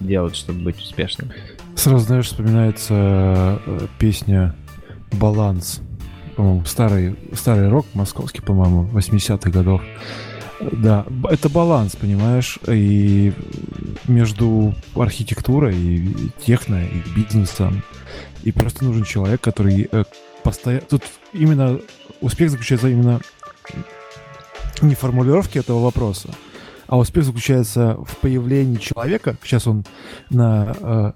[0.00, 1.30] делать, чтобы быть успешным.
[1.76, 4.54] Сразу, знаешь, вспоминается э, песня
[5.12, 5.80] «Баланс»
[6.36, 9.82] по-моему, старый, старый рок московский, по-моему, 80-х годов.
[10.60, 13.32] Да, это баланс, понимаешь, и
[14.06, 17.82] между архитектурой, и техно, и бизнесом.
[18.42, 20.04] И просто нужен человек, который э,
[20.42, 20.84] постоянно...
[20.88, 21.80] Тут именно
[22.20, 23.20] успех заключается именно
[24.80, 26.30] не в формулировке этого вопроса,
[26.94, 29.36] а успех заключается в появлении человека.
[29.42, 29.84] Сейчас он
[30.30, 31.12] на э,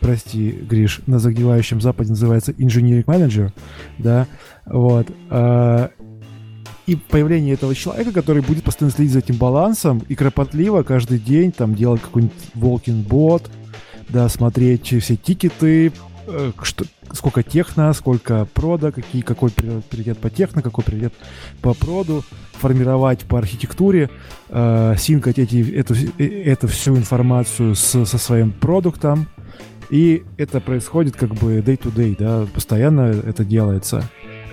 [0.00, 3.54] прости, Гриш, на загнивающем Западе называется инженерик менеджер,
[3.96, 4.26] да,
[4.66, 5.06] вот.
[5.30, 5.88] Э,
[6.86, 11.52] и появление этого человека, который будет постоянно следить за этим балансом и кропотливо каждый день
[11.52, 13.48] там делать какой-нибудь walking bot,
[14.10, 15.90] да, смотреть все тикеты,
[16.62, 21.14] что, сколько техно, сколько прода, какие, какой приоритет по техно, какой приоритет
[21.60, 24.10] по проду, формировать по архитектуре,
[24.48, 29.28] э, синкать эти, эту, э, эту всю информацию с, со своим продуктом.
[29.90, 34.08] И это происходит как бы day-to-day, да, постоянно это делается.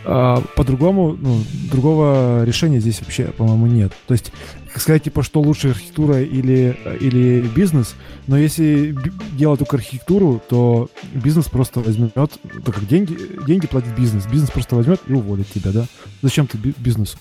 [0.05, 1.39] А, по-другому, ну,
[1.71, 3.93] другого решения здесь вообще, по-моему, нет.
[4.07, 4.31] То есть,
[4.75, 7.95] сказать, типа, что лучше архитектура или, или бизнес,
[8.27, 8.95] но если
[9.33, 13.17] делать только архитектуру, то бизнес просто возьмет, так как деньги,
[13.47, 15.85] деньги платит бизнес, бизнес просто возьмет и уволит тебя, да?
[16.21, 17.17] Зачем ты бизнесу?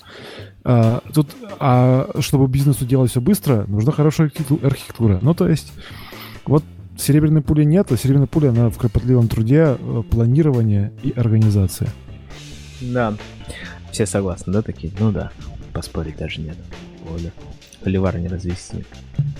[0.64, 1.28] А, тут,
[1.58, 4.30] а чтобы бизнесу делать все быстро, нужна хорошая
[4.62, 5.18] архитектура.
[5.22, 5.72] Ну, то есть,
[6.44, 6.64] вот
[6.98, 11.88] серебряной пули нет, а серебряная пуля, она в кропотливом труде, э, планирования и организации.
[12.80, 13.14] Да.
[13.92, 14.92] Все согласны, да, такие?
[14.98, 15.30] Ну да.
[15.72, 16.56] Поспорить даже нет.
[17.08, 17.32] Воля.
[17.82, 18.84] Холивар не развести.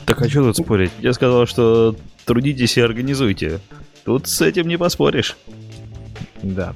[0.07, 0.91] Так а что тут спорить?
[1.01, 3.61] Я сказал, что трудитесь и организуйте.
[4.05, 5.37] Тут с этим не поспоришь.
[6.43, 6.75] Да.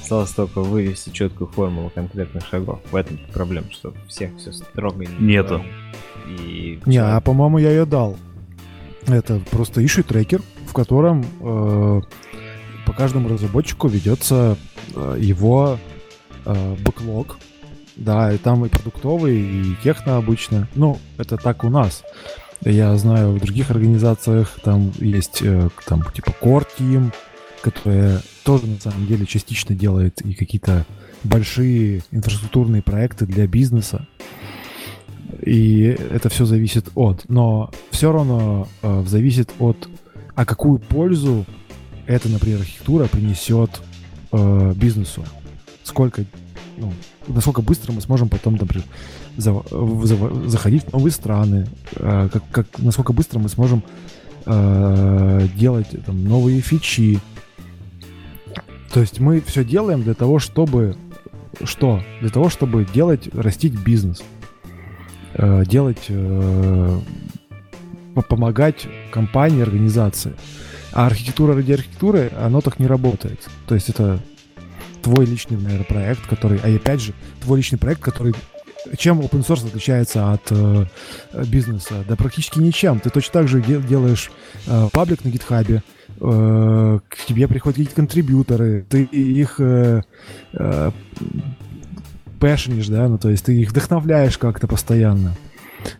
[0.00, 2.80] Осталось только вывести четкую формулу конкретных шагов.
[2.90, 5.62] В этом проблема, что всех все строго нету.
[6.26, 8.16] И не, а по-моему я ее дал.
[9.06, 12.00] Это просто issue трекер, в котором э,
[12.86, 14.56] по каждому разработчику ведется
[14.94, 15.78] э, его
[16.44, 17.38] э, бэклог.
[17.96, 20.68] Да, и там и продуктовый, и техно обычно.
[20.74, 22.02] Ну, это так у нас.
[22.64, 27.12] Я знаю, в других организациях там есть э, там типа Core Team,
[27.60, 30.86] которая тоже на самом деле частично делает и какие-то
[31.24, 34.06] большие инфраструктурные проекты для бизнеса.
[35.44, 37.28] И это все зависит от.
[37.28, 39.88] Но все равно э, зависит от,
[40.34, 41.44] а какую пользу
[42.06, 43.82] эта, например, архитектура принесет
[44.30, 45.24] э, бизнесу
[45.84, 46.24] сколько,
[46.76, 46.92] ну,
[47.28, 48.84] насколько быстро мы сможем потом, например,
[49.36, 51.66] за, за, заходить в новые страны,
[51.96, 53.82] э, как, как, насколько быстро мы сможем
[54.46, 57.20] э, делать там, новые фичи.
[58.92, 60.96] То есть мы все делаем для того, чтобы
[61.64, 62.02] что?
[62.20, 64.22] Для того, чтобы делать, растить бизнес,
[65.34, 67.00] э, делать, э,
[68.28, 70.34] помогать компании, организации.
[70.92, 73.48] А архитектура ради архитектуры, оно так не работает.
[73.66, 74.20] То есть это
[75.02, 78.34] твой личный, наверное, проект, который, а опять же, твой личный проект, который
[78.96, 80.86] чем open source отличается от э,
[81.46, 82.04] бизнеса?
[82.08, 83.00] Да практически ничем.
[83.00, 84.30] Ты точно так же делаешь
[84.66, 85.82] э, паблик на гитхабе,
[86.20, 90.02] э, к тебе приходят какие-то контрибьюторы, ты их э,
[90.54, 90.90] э,
[92.88, 95.36] да, ну то есть ты их вдохновляешь как-то постоянно.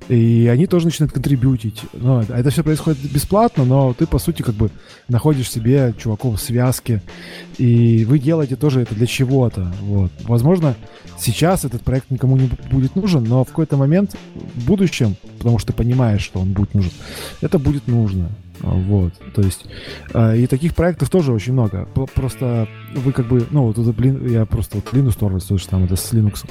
[0.09, 1.83] И они тоже начинают контрибьютить.
[1.93, 4.70] Ну, это все происходит бесплатно, но ты, по сути, как бы
[5.09, 7.03] находишь себе чуваков в связке.
[7.59, 9.72] И вы делаете тоже это для чего-то.
[9.83, 10.11] Вот.
[10.24, 10.76] Возможно,
[11.18, 15.72] сейчас этот проект никому не будет нужен, но в какой-то момент в будущем, потому что
[15.72, 16.93] ты понимаешь, что он будет нужен,
[17.41, 18.28] это будет нужно.
[18.61, 19.66] Вот, то есть,
[20.14, 21.89] э, и таких проектов тоже очень много.
[22.14, 25.87] Просто вы как бы, ну, вот это, блин, я просто вот Linux Torvalds, то самое,
[25.87, 26.45] это с Linux.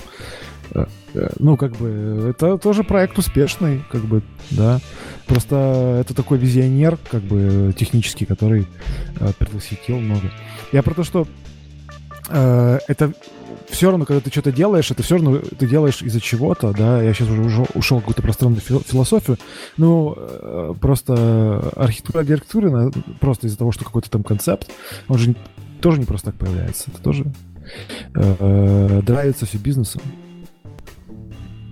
[0.74, 4.80] Э, э, ну, как бы, это тоже проект успешный, как бы, да.
[5.28, 8.67] Просто это такой визионер, как бы, технический, который
[9.19, 10.32] э, предвосхитил много.
[10.72, 11.28] Я про то, что
[12.30, 13.13] э, это
[13.69, 17.01] все равно, когда ты что-то делаешь, это все равно ты делаешь из-за чего-то, да.
[17.01, 19.38] Я сейчас уже ушел, ушел в какую-то пространную философию.
[19.78, 24.69] Ну, э, просто архитектура архитектуры, просто из-за того, что какой-то там концепт,
[25.07, 25.36] он же
[25.82, 26.91] тоже не просто так появляется.
[26.91, 27.26] Это тоже
[28.13, 30.01] э, э, драйвится все бизнесом.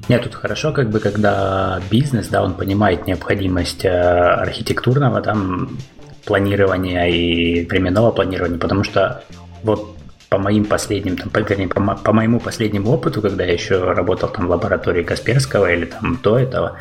[0.10, 5.78] Нет, тут хорошо, как бы, когда бизнес, да, он понимает необходимость э, архитектурного там
[6.26, 9.24] планирования и временного планирования, потому что
[9.64, 9.96] вот
[10.30, 14.30] по моим последним, там, по, вернее, по, по моему последнему опыту, когда я еще работал
[14.30, 16.78] там в лаборатории Касперского или там до этого,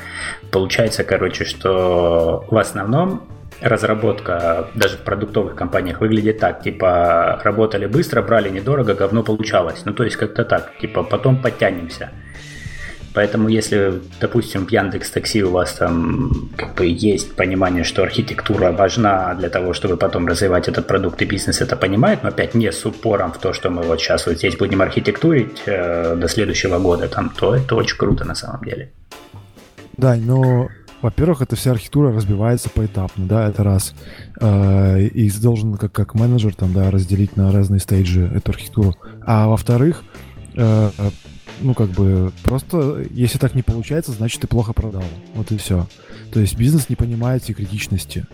[0.51, 3.22] получается, короче, что в основном
[3.61, 9.83] разработка даже в продуктовых компаниях выглядит так, типа работали быстро, брали недорого, говно получалось.
[9.85, 12.11] Ну, то есть как-то так, типа потом подтянемся.
[13.19, 18.71] Поэтому если, допустим, в Яндекс Такси у вас там как бы есть понимание, что архитектура
[18.71, 22.71] важна для того, чтобы потом развивать этот продукт и бизнес это понимает, но опять не
[22.71, 26.79] с упором в то, что мы вот сейчас вот здесь будем архитектурить э, до следующего
[26.79, 28.93] года, там, то это очень круто на самом деле.
[29.97, 30.69] Да, но
[31.03, 33.95] во-первых, эта вся архитектура разбивается поэтапно, да, это раз.
[34.41, 38.95] Э, и должен как, как менеджер там, да, разделить на разные стейджи эту архитектуру.
[39.27, 40.05] А во-вторых,
[40.55, 40.91] э,
[41.61, 45.05] ну, как бы, просто, если так не получается, значит, ты плохо продал.
[45.35, 45.87] Вот и все.
[46.33, 48.27] То есть бизнес не понимает всей критичности.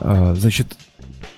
[0.00, 0.76] А, значит,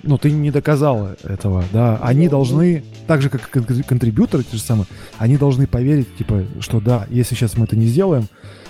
[0.02, 1.98] ну, ты не доказал этого, да.
[2.02, 4.86] Они должны, так же, как и контрибьюторы, те же самые,
[5.18, 8.28] они должны поверить, типа, что да, если сейчас мы это не сделаем,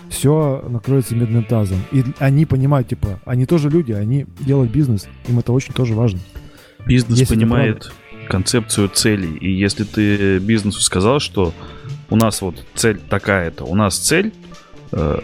[0.08, 1.78] все накроется медным тазом.
[1.90, 6.20] И они понимают, типа, они тоже люди, они делают бизнес, им это очень тоже важно.
[6.86, 7.92] Бизнес если понимает
[8.28, 9.36] концепцию целей.
[9.36, 11.52] И если ты бизнесу сказал, что
[12.12, 14.34] у нас вот цель такая-то, у нас цель
[14.92, 15.18] э,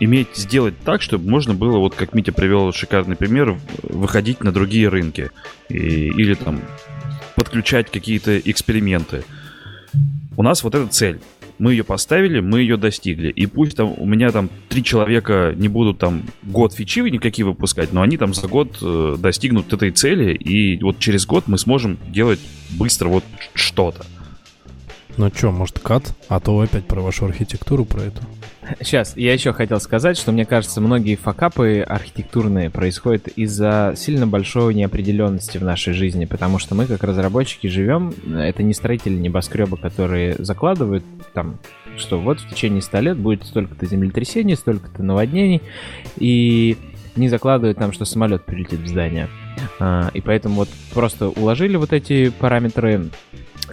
[0.00, 4.88] иметь, сделать так, чтобы можно было, вот как Митя привел шикарный пример, выходить на другие
[4.88, 5.30] рынки.
[5.68, 6.60] И, или там
[7.36, 9.22] подключать какие-то эксперименты.
[10.36, 11.20] У нас вот эта цель.
[11.60, 13.28] Мы ее поставили, мы ее достигли.
[13.28, 17.92] И пусть там у меня там три человека не будут там год фичи никакие выпускать,
[17.92, 21.98] но они там за год э, достигнут этой цели, и вот через год мы сможем
[22.08, 22.40] делать
[22.72, 23.22] быстро вот
[23.54, 24.04] что-то.
[25.18, 26.14] Ну что, может кат?
[26.28, 28.22] А то опять про вашу архитектуру, про эту.
[28.80, 34.74] Сейчас, я еще хотел сказать, что мне кажется, многие факапы архитектурные происходят из-за сильно большой
[34.74, 40.36] неопределенности в нашей жизни, потому что мы, как разработчики, живем, это не строители небоскреба, которые
[40.38, 41.04] закладывают
[41.34, 41.58] там,
[41.98, 45.60] что вот в течение 100 лет будет столько-то землетрясений, столько-то наводнений,
[46.16, 46.78] и
[47.16, 49.28] не закладывают там, что самолет прилетит в здание.
[49.78, 53.10] А, и поэтому вот просто уложили вот эти параметры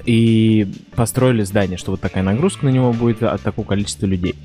[0.06, 4.36] и построили здание, что вот такая нагрузка на него будет от такого количества людей.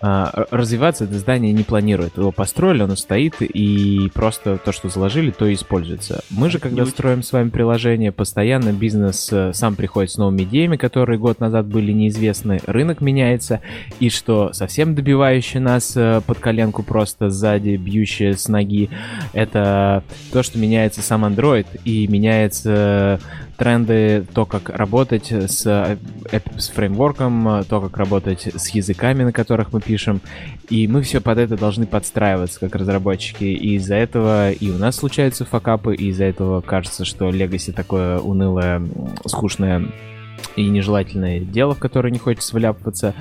[0.00, 2.16] А, развиваться это здание не планирует.
[2.16, 6.22] Его построили, оно стоит, и просто то, что заложили, то и используется.
[6.30, 10.76] Мы же, когда строим с вами приложение, постоянно бизнес э, сам приходит с новыми идеями,
[10.76, 13.60] которые год назад были неизвестны, рынок меняется,
[14.00, 18.90] и что совсем добивающее нас э, под коленку просто сзади, бьющее с ноги,
[19.32, 20.02] это
[20.32, 23.20] то, что меняется сам Android, и меняется
[23.60, 29.74] тренды, то, как работать с, э, с фреймворком, то, как работать с языками, на которых
[29.74, 30.22] мы пишем.
[30.70, 33.44] И мы все под это должны подстраиваться, как разработчики.
[33.44, 38.18] И из-за этого и у нас случаются факапы, и из-за этого кажется, что Legacy такое
[38.18, 38.82] унылое,
[39.26, 39.88] скучное
[40.56, 43.14] и нежелательное дело, в которое не хочется вляпываться.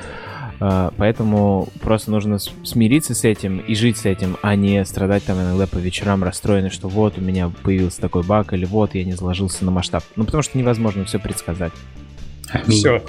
[0.60, 5.42] А, поэтому просто нужно смириться с этим и жить с этим, а не страдать там
[5.42, 9.14] иногда по вечерам расстроенный, что вот у меня появился такой баг, или вот я не
[9.14, 10.04] заложился на масштаб.
[10.16, 11.72] Ну, потому что невозможно все предсказать.
[12.68, 13.04] Все.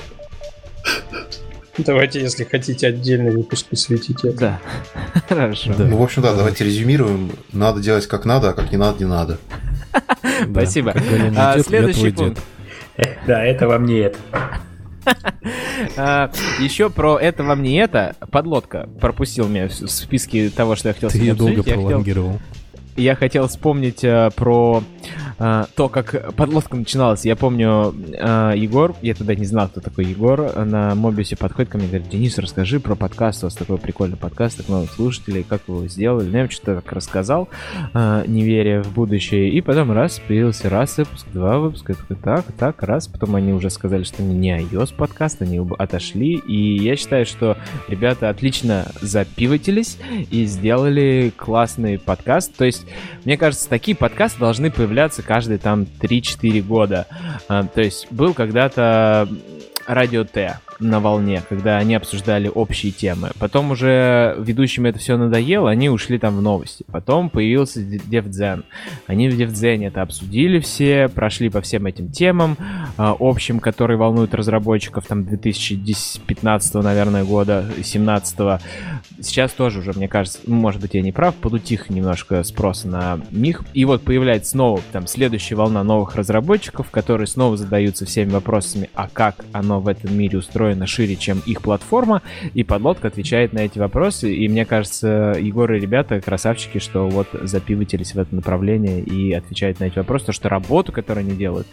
[1.78, 4.38] Давайте, если хотите, отдельный выпуск посвятить этому.
[4.38, 4.60] Да,
[5.28, 5.72] хорошо.
[5.76, 5.84] Да.
[5.84, 7.32] Ну, в общем, да, давайте резюмируем.
[7.52, 9.38] Надо делать как надо, а как не надо, не надо.
[10.50, 10.94] Спасибо.
[11.36, 12.40] А, следующий пункт.
[13.26, 14.18] Да, это вам не это.
[15.96, 16.30] А,
[16.60, 18.16] Еще про это вам не это.
[18.30, 22.38] Подлодка пропустил меня в списке того, что я хотел Ты ее долго пролонгировал.
[22.96, 24.82] Я хотел вспомнить э, про
[25.42, 27.24] а, то, как подлодка начиналась.
[27.24, 31.78] Я помню, а, Егор, я тогда не знал, кто такой Егор, на Мобиусе подходит ко
[31.78, 35.42] мне и говорит, Денис, расскажи про подкаст, у вас такой прикольный подкаст, так много слушателей,
[35.42, 36.28] как вы его сделали.
[36.28, 37.48] Ну, я что-то так рассказал,
[37.94, 42.44] а, не веря в будущее, и потом раз, появился раз выпуск, два выпуска, такой, так,
[42.58, 46.96] так, раз, потом они уже сказали, что они не iOS подкаст, они отошли, и я
[46.96, 47.56] считаю, что
[47.88, 49.96] ребята отлично запивотились
[50.30, 52.79] и сделали классный подкаст, то есть,
[53.24, 57.06] мне кажется, такие подкасты должны появляться каждые там 3-4 года.
[57.48, 59.28] А, то есть был когда-то
[59.86, 63.30] радио Т на волне, когда они обсуждали общие темы.
[63.38, 66.84] Потом уже ведущим это все надоело, они ушли там в новости.
[66.90, 68.64] Потом появился DevZen.
[69.06, 72.56] Они в DevZen это обсудили все, прошли по всем этим темам
[72.98, 78.60] э, общим, которые волнуют разработчиков там 2015, наверное, года, 17 -го.
[79.20, 83.20] Сейчас тоже уже, мне кажется, ну, может быть, я не прав, подутих немножко спроса на
[83.30, 83.62] них.
[83.74, 89.08] И вот появляется снова там следующая волна новых разработчиков, которые снова задаются всеми вопросами, а
[89.12, 92.22] как оно в этом мире устроено, устроена шире, чем их платформа,
[92.54, 97.28] и подлодка отвечает на эти вопросы, и мне кажется, Егор и ребята красавчики, что вот
[97.42, 101.66] запивотились в это направление и отвечают на эти вопросы, то что работу, которую они делают,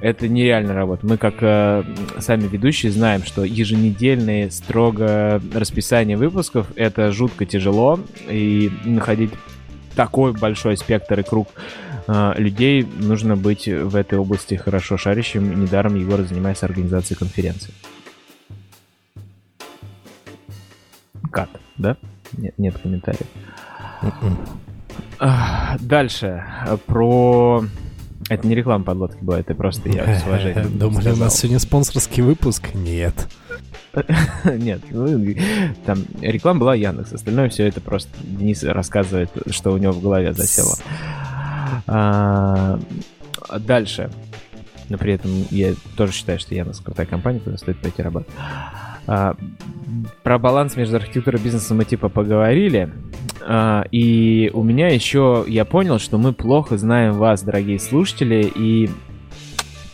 [0.00, 1.06] это нереальная работа.
[1.06, 1.84] Мы как э,
[2.18, 9.30] сами ведущие знаем, что еженедельные строго расписание выпусков это жутко тяжело, и находить
[9.94, 11.48] такой большой спектр и круг
[12.06, 15.60] э, людей нужно быть в этой области хорошо шарящим.
[15.60, 17.72] Недаром Егор занимается организацией конференции.
[21.30, 21.96] Кат, да?
[22.36, 23.26] Нет, нет комментариев.
[24.02, 24.38] М-м.
[25.80, 26.44] Дальше.
[26.86, 27.64] Про...
[28.28, 30.78] Это не реклама подлодки была, это просто я с уважением.
[30.78, 32.74] Думали, у нас сегодня спонсорский выпуск?
[32.74, 33.28] Нет.
[34.44, 35.34] Нет, ну,
[35.84, 40.32] там реклама была Яндекс, остальное все это просто Денис рассказывает, что у него в голове
[40.32, 40.76] засело.
[41.88, 42.78] А,
[43.58, 44.10] дальше.
[44.88, 48.32] Но при этом я тоже считаю, что Яндекс крутая компания, куда стоит пойти работать.
[49.06, 49.34] А,
[50.22, 52.92] про баланс между архитектурой и бизнесом мы типа поговорили.
[53.42, 58.90] А, и у меня еще, я понял, что мы плохо знаем вас, дорогие слушатели, и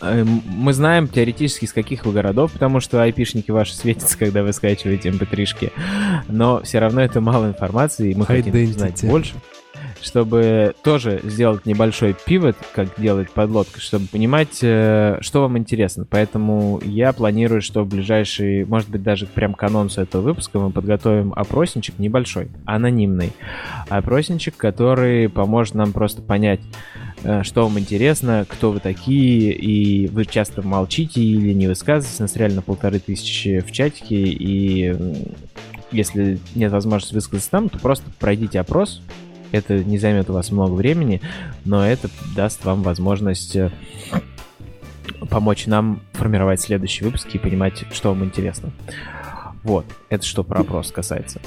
[0.01, 4.53] э, мы знаем теоретически, с каких вы городов, потому что айпишники ваши светятся, когда вы
[4.53, 5.73] скачиваете mp3-шки.
[5.77, 9.35] Эм Но все равно это мало информации, и мы хотим знать больше
[10.07, 16.07] чтобы тоже сделать небольшой пивот, как делает подлодка, чтобы понимать, э, что вам интересно.
[16.09, 20.71] Поэтому я планирую, что в ближайший, может быть, даже прям к анонсу этого выпуска мы
[20.71, 23.33] подготовим опросничек небольшой, анонимный.
[23.89, 26.61] Опросничек, который поможет нам просто понять,
[27.25, 32.21] э, что вам интересно, кто вы такие, и вы часто молчите или не высказываетесь.
[32.21, 34.95] У нас реально полторы тысячи в чатике, и
[35.91, 39.01] если нет возможности высказаться там, то просто пройдите опрос.
[39.53, 41.21] Это не займет у вас много времени,
[41.65, 43.71] но это даст вам возможность э,
[45.31, 48.73] помочь нам формировать следующие выпуски и понимать, что вам интересно.
[49.63, 51.41] Вот, это что про опрос касается.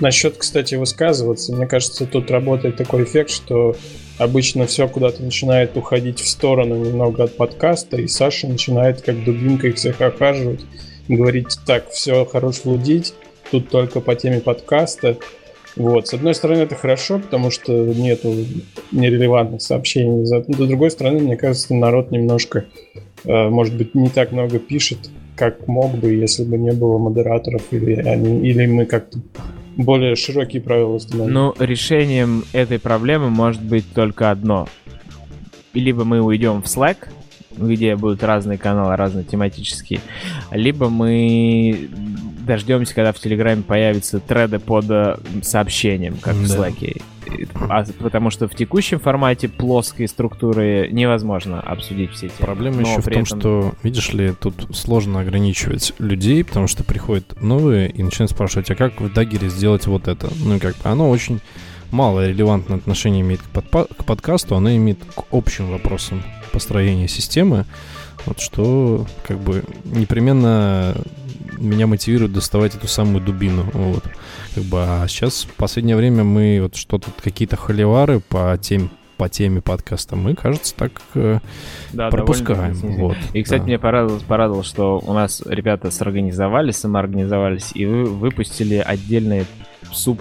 [0.00, 3.76] Насчет, кстати, высказываться, мне кажется, тут работает такой эффект, что
[4.18, 9.72] обычно все куда-то начинает уходить в сторону немного от подкаста, и Саша начинает как дубинкой
[9.72, 10.64] всех охаживать,
[11.06, 13.14] говорить, так, все, хорош лудить,
[13.50, 15.16] тут только по теме подкаста.
[15.76, 16.06] Вот.
[16.06, 18.34] С одной стороны, это хорошо, потому что нету
[18.92, 20.24] нерелевантных сообщений.
[20.24, 22.66] С другой стороны, мне кажется, народ немножко,
[23.24, 27.62] э, может быть, не так много пишет, как мог бы, если бы не было модераторов,
[27.72, 29.18] или, они, или мы как-то
[29.76, 31.32] более широкие правила установили.
[31.32, 34.68] Ну, решением этой проблемы может быть только одно.
[35.72, 37.08] Либо мы уйдем в Slack,
[37.56, 40.00] где будут разные каналы, разные тематические,
[40.52, 41.88] либо мы
[42.44, 46.40] дождемся, когда в Телеграме появятся треды под э, сообщением, как да.
[46.40, 47.02] в Slack.
[47.68, 52.34] А, потому что в текущем формате плоской структуры невозможно обсудить все эти.
[52.38, 53.24] Проблема еще в том, этом...
[53.24, 58.74] что, видишь ли, тут сложно ограничивать людей, потому что приходят новые и начинают спрашивать, а
[58.74, 60.28] как в Дагере сделать вот это?
[60.44, 61.40] Ну, как бы оно очень
[61.90, 66.22] мало релевантное отношение имеет к, подпа- к подкасту, оно имеет к общим вопросам
[66.52, 67.64] построения системы,
[68.26, 70.94] вот что как бы непременно
[71.58, 73.64] меня мотивирует доставать эту самую дубину.
[73.72, 74.04] Вот.
[74.54, 79.28] Как бы, а сейчас в последнее время мы вот что-то, какие-то холивары по теме по
[79.28, 81.38] теме подкаста мы, кажется, так э,
[81.92, 82.74] да, пропускаем.
[82.74, 83.66] Вот, и, кстати, да.
[83.66, 89.46] мне порадовало, порадовало, что у нас ребята сорганизовались, самоорганизовались и вы выпустили отдельный
[89.92, 90.20] суп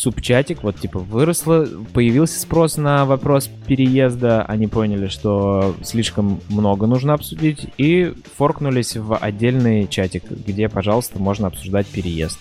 [0.00, 7.12] субчатик, вот типа выросло, появился спрос на вопрос переезда, они поняли, что слишком много нужно
[7.12, 12.38] обсудить, и форкнулись в отдельный чатик, где, пожалуйста, можно обсуждать переезд.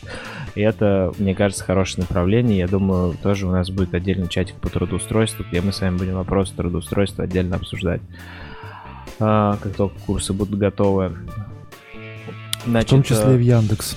[0.55, 2.59] И это, мне кажется, хорошее направление.
[2.59, 6.15] Я думаю, тоже у нас будет отдельный чатик по трудоустройству, где мы с вами будем
[6.15, 8.01] вопросы трудоустройства отдельно обсуждать.
[9.19, 11.17] А, как только курсы будут готовы.
[12.65, 13.95] Значит, в том числе и в Яндекс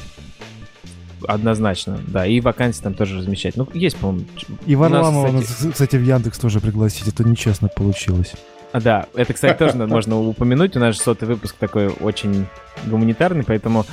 [1.27, 2.27] однозначно, да.
[2.27, 3.57] И вакансии там тоже размещать.
[3.57, 4.27] Ну, есть, по-моему.
[4.67, 5.73] И Варламова, кстати...
[5.73, 7.09] кстати, в Яндекс тоже пригласить.
[7.09, 8.35] Это нечестно получилось.
[8.73, 10.77] А, да, это, кстати, тоже можно упомянуть.
[10.77, 12.47] У нас же сотый выпуск такой очень
[12.87, 13.85] гуманитарный, поэтому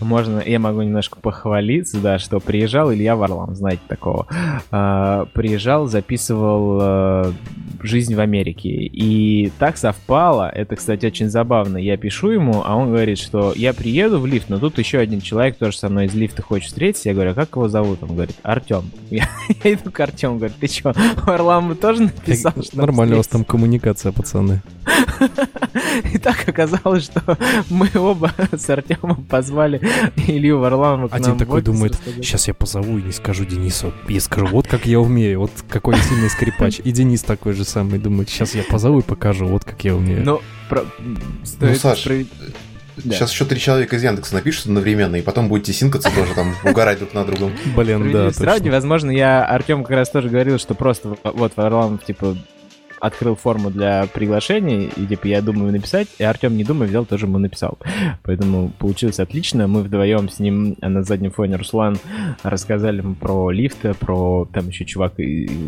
[0.00, 4.26] можно, я могу немножко похвалиться, да, что приезжал Илья Варлам, знаете такого.
[4.70, 7.32] А, приезжал, записывал а,
[7.82, 8.68] жизнь в Америке.
[8.70, 11.76] И так совпало, это, кстати, очень забавно.
[11.76, 15.20] Я пишу ему, а он говорит, что я приеду в лифт, но тут еще один
[15.20, 17.08] человек тоже со мной из лифта хочет встретиться.
[17.08, 18.02] Я говорю, а как его зовут?
[18.02, 18.90] Он говорит, Артем.
[19.10, 19.28] Я,
[19.64, 24.12] иду к Артему, говорю, ты что, Варлам тоже написал, что Нормально у вас там коммуникация,
[24.28, 24.62] пацаны.
[26.12, 27.38] И так оказалось, что
[27.70, 29.80] мы оба с Артемом позвали
[30.16, 33.92] Илью Варламова к Один нам такой думает, сейчас я позову и не скажу Денису.
[34.08, 36.80] Я скажу, вот как я умею, вот какой я сильный скрипач.
[36.82, 40.24] И Денис такой же самый думает, сейчас я позову и покажу, вот как я умею.
[40.24, 40.84] Ну, про...
[41.60, 42.24] ну Саш, про...
[43.04, 43.14] Да.
[43.14, 46.98] Сейчас еще три человека из Яндекса напишут одновременно, и потом будете синкаться тоже там, угорать
[46.98, 47.52] друг на другом.
[47.76, 48.72] Блин, да, точно.
[48.72, 52.36] возможно, я Артем как раз тоже говорил, что просто вот Варламов, типа,
[53.00, 57.26] открыл форму для приглашений, и типа я думаю написать, и Артем не думая взял, тоже
[57.26, 57.78] ему написал.
[58.22, 59.66] Поэтому получилось отлично.
[59.66, 61.98] Мы вдвоем с ним на заднем фоне Руслан
[62.42, 65.14] рассказали про лифты, про там еще чувак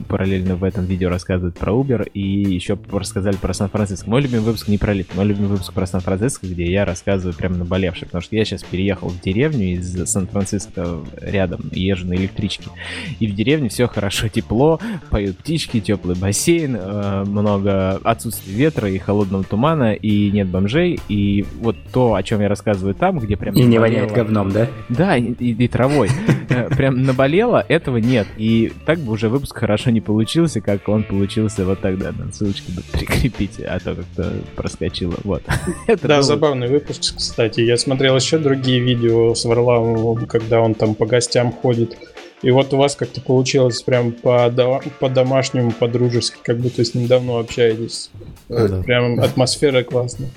[0.09, 4.09] параллельно в этом видео рассказывает про Uber, и еще рассказали про Сан-Франциско.
[4.09, 7.59] Мой любимый выпуск не про лифт, мой любимый выпуск про Сан-Франциско, где я рассказываю прям
[7.59, 12.71] наболевший, потому что я сейчас переехал в деревню из Сан-Франциско рядом, езжу на электричке.
[13.19, 18.99] И в деревне все хорошо, тепло, поют птички, теплый бассейн, э, много отсутствия ветра и
[18.99, 23.55] холодного тумана, и нет бомжей, и вот то, о чем я рассказываю там, где прям...
[23.55, 24.69] И не воняет говном, да?
[24.89, 26.11] Да, и, и, и травой.
[26.51, 28.27] Э, прям наболело, этого нет.
[28.37, 32.11] И так бы уже выпуск хорошо не получился, как он получился вот тогда.
[32.11, 35.15] На ссылочку прикрепите, а то как-то проскочило.
[35.23, 35.45] Вот.
[36.03, 37.61] Да, забавный выпуск, кстати.
[37.61, 41.97] Я смотрел еще другие видео с Варламовым, когда он там по гостям ходит
[42.43, 48.11] и вот у вас как-то получилось прям по-домашнему, по-дружески, как будто с ним давно общаетесь.
[48.49, 48.83] Да.
[48.83, 50.31] Прям атмосфера классная.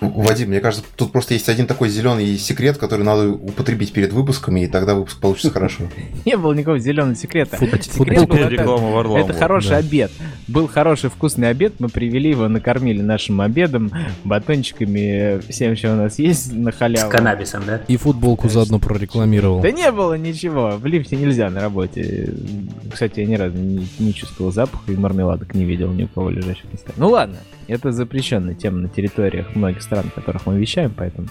[0.00, 4.60] Вадим, мне кажется, тут просто есть один такой зеленый секрет, который надо употребить перед выпусками,
[4.60, 5.84] и тогда выпуск получится хорошо.
[6.24, 7.58] Не было никакого зеленого секрета.
[7.58, 10.10] Секрет был это хороший обед.
[10.46, 13.90] Был хороший вкусный обед, мы привели его, накормили нашим обедом,
[14.24, 17.08] батончиками, всем, что у нас есть на халяву.
[17.08, 17.80] С каннабисом, да?
[17.88, 19.60] И футболку заодно прорекламировал.
[19.60, 22.34] Да не было ничего, в лифте нельзя на работе.
[22.92, 26.64] Кстати, я ни разу не, чувствовал запаха и мармеладок не видел ни у кого лежащих
[26.70, 26.94] на столе.
[26.96, 27.36] Ну ладно,
[27.66, 31.28] это запрещенная тема на территориях многих стран, в которых мы вещаем, поэтому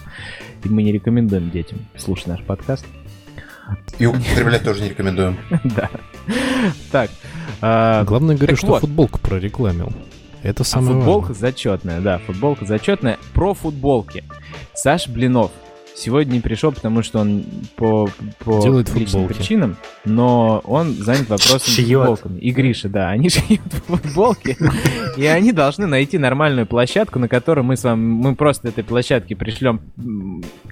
[0.63, 2.86] мы не рекомендуем детям слушать наш подкаст.
[3.99, 5.38] И употреблять тоже не рекомендуем.
[5.63, 5.89] Да.
[6.91, 7.11] Так.
[7.61, 9.91] А, Главное, говорю, что футболку прорекламил.
[10.41, 13.17] Это а самое футболка зачетная, да, футболка зачетная.
[13.34, 14.24] Про футболки.
[14.74, 15.51] Саш Блинов
[15.96, 19.34] Сегодня не пришел, потому что он по, по Делает личным футболки.
[19.34, 22.39] причинам, но он занят вопросом с футболками.
[22.39, 24.58] И Гриша, да, они шьют футболки,
[25.18, 29.36] и они должны найти нормальную площадку, на которой мы с вами, мы просто этой площадке
[29.36, 29.82] пришлем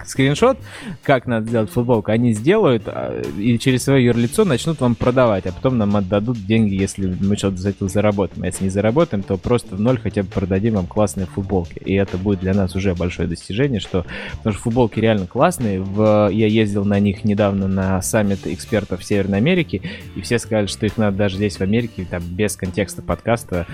[0.06, 0.58] скриншот,
[1.04, 5.52] как надо сделать футболку, они сделают, а, и через свое юрлицо начнут вам продавать, а
[5.52, 8.44] потом нам отдадут деньги, если мы что-то за это заработаем.
[8.44, 11.80] А если не заработаем, то просто в ноль хотя бы продадим вам классные футболки.
[11.80, 14.06] И это будет для нас уже большое достижение, что,
[14.38, 15.82] потому что футболки реально реально классные.
[15.82, 19.82] В, я ездил на них недавно на саммит экспертов Северной Америки,
[20.16, 23.68] и все сказали, что их надо даже здесь в Америке, там, без контекста подкаста.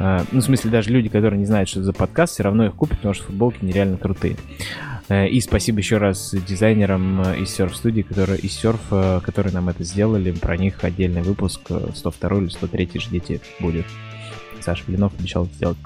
[0.00, 2.66] Э, ну, в смысле, даже люди, которые не знают, что это за подкаст, все равно
[2.66, 4.36] их купят, потому что футболки нереально крутые.
[5.08, 9.52] Э, и спасибо еще раз дизайнерам э, из Surf студии, которые из Surf, э, которые
[9.52, 10.32] нам это сделали.
[10.32, 11.60] Про них отдельный выпуск
[11.94, 13.86] 102 или 103 ждите будет.
[14.60, 15.78] Саша Блинов обещал сделать.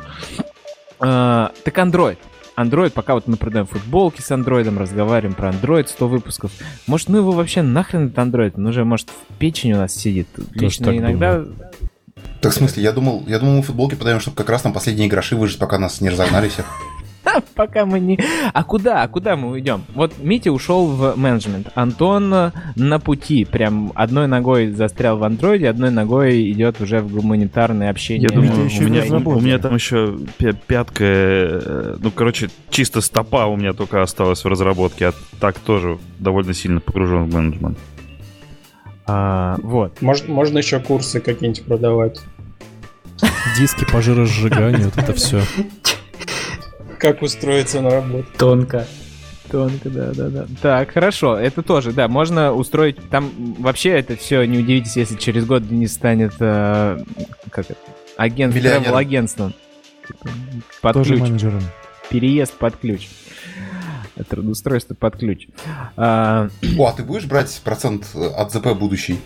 [0.99, 2.19] Так Android.
[2.57, 6.53] Android, пока вот мы продаем футболки с Android, разговариваем про Android 100 выпусков.
[6.87, 8.53] Может, ну его вообще нахрен этот Android?
[8.57, 10.29] Он уже, может, в печени у нас сидит.
[10.55, 11.39] Лично иногда...
[11.39, 11.57] Думаю.
[12.41, 15.09] Так в смысле, я думал, я думал, мы футболки подаем, чтобы как раз там последние
[15.09, 16.67] гроши выжить, пока нас не разогнали всех.
[17.55, 18.19] Пока мы не...
[18.53, 19.03] А куда?
[19.03, 19.85] А куда мы уйдем?
[19.95, 21.69] Вот Митя ушел в менеджмент.
[21.75, 23.45] Антон э, на пути.
[23.45, 28.29] Прям одной ногой застрял в андроиде, одной ногой идет уже в гуманитарное общение.
[28.29, 30.19] Я думаю, у меня, у меня там еще
[30.67, 31.05] пятка...
[31.05, 36.55] Э, ну, короче, чисто стопа у меня только осталась в разработке, а так тоже довольно
[36.55, 37.79] сильно погружен в менеджмент.
[39.07, 40.01] А, вот.
[40.01, 42.21] Может, можно еще курсы какие-нибудь продавать.
[43.59, 45.43] Диски по жиросжиганию, вот это все.
[47.03, 48.29] Как устроиться на работу.
[48.39, 48.87] Тонко.
[49.51, 50.47] Тонко, да, да, да.
[50.63, 52.97] Так, хорошо, это тоже, да, можно устроить.
[53.11, 57.03] Там вообще это все, не удивитесь, если через год не станет э,
[57.51, 57.81] как это,
[58.17, 59.53] агент, travel агентством.
[60.81, 61.21] Под тоже ключ.
[61.23, 61.63] менеджером.
[62.09, 63.09] Переезд под ключ.
[64.29, 65.49] Трудоустройство под ключ.
[65.97, 66.51] А...
[66.79, 69.19] О, а ты будешь брать процент от ЗП будущий?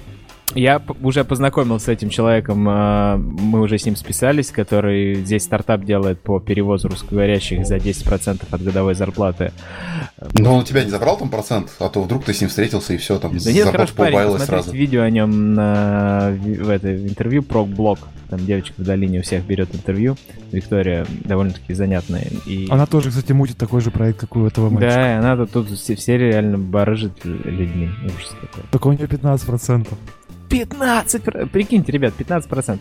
[0.54, 5.84] Я уже познакомился с этим человеком, а, мы уже с ним списались, который здесь стартап
[5.84, 9.52] делает по перевозу русскоговорящих за 10% от годовой зарплаты.
[10.34, 12.94] Но он у тебя не забрал там процент, а то вдруг ты с ним встретился
[12.94, 14.72] и все, там да нет, хороший парень, сразу.
[14.72, 17.98] видео о нем на, в это, в интервью про блог.
[18.28, 20.16] Там девочка в долине у всех берет интервью.
[20.50, 22.26] Виктория довольно-таки занятная.
[22.44, 22.66] И...
[22.70, 24.94] Она тоже, кстати, мутит такой же проект, как у этого мальчика.
[24.94, 27.88] Да, она тут, тут все, все реально барыжит людьми.
[28.04, 28.64] Ужас какой.
[28.72, 29.86] Только у нее 15%.
[30.48, 31.48] 15%!
[31.48, 32.80] Прикиньте, ребят, 15%.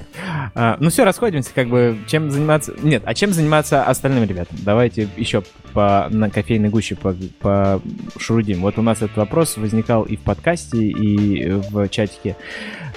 [0.53, 2.73] А, ну все, расходимся, как бы, чем заниматься...
[2.81, 4.57] Нет, а чем заниматься остальным ребятам?
[4.61, 5.43] Давайте еще
[5.73, 7.81] по, на кофейной гуще по, по
[8.17, 8.61] шурудим.
[8.61, 12.35] Вот у нас этот вопрос возникал и в подкасте, и в чатике.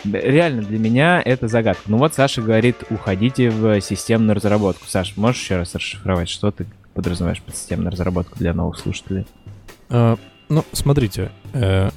[0.04, 1.82] Реально для меня это загадка.
[1.86, 4.86] Ну вот Саша говорит, уходите в системную разработку.
[4.86, 9.26] Саш, можешь еще раз расшифровать, что ты подразумеваешь под системную разработку для новых слушателей?
[9.90, 10.16] А,
[10.48, 11.90] ну, смотрите, э,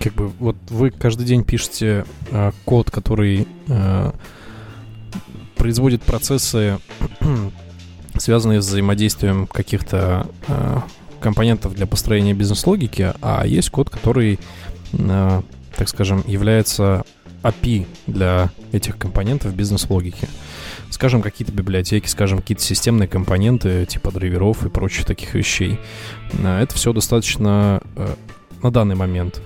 [0.00, 4.12] как бы вот вы каждый день пишете э, код, который э,
[5.56, 6.78] производит процессы,
[8.16, 10.80] связанные с взаимодействием каких-то э,
[11.20, 14.38] компонентов для построения бизнес-логики, а есть код, который,
[14.92, 15.42] э,
[15.76, 17.04] так скажем, является
[17.42, 20.28] API для этих компонентов бизнес-логики.
[20.90, 25.78] Скажем, какие-то библиотеки, скажем, какие-то системные компоненты типа драйверов и прочих таких вещей.
[26.32, 28.14] Э, это все достаточно э,
[28.62, 29.42] на данный момент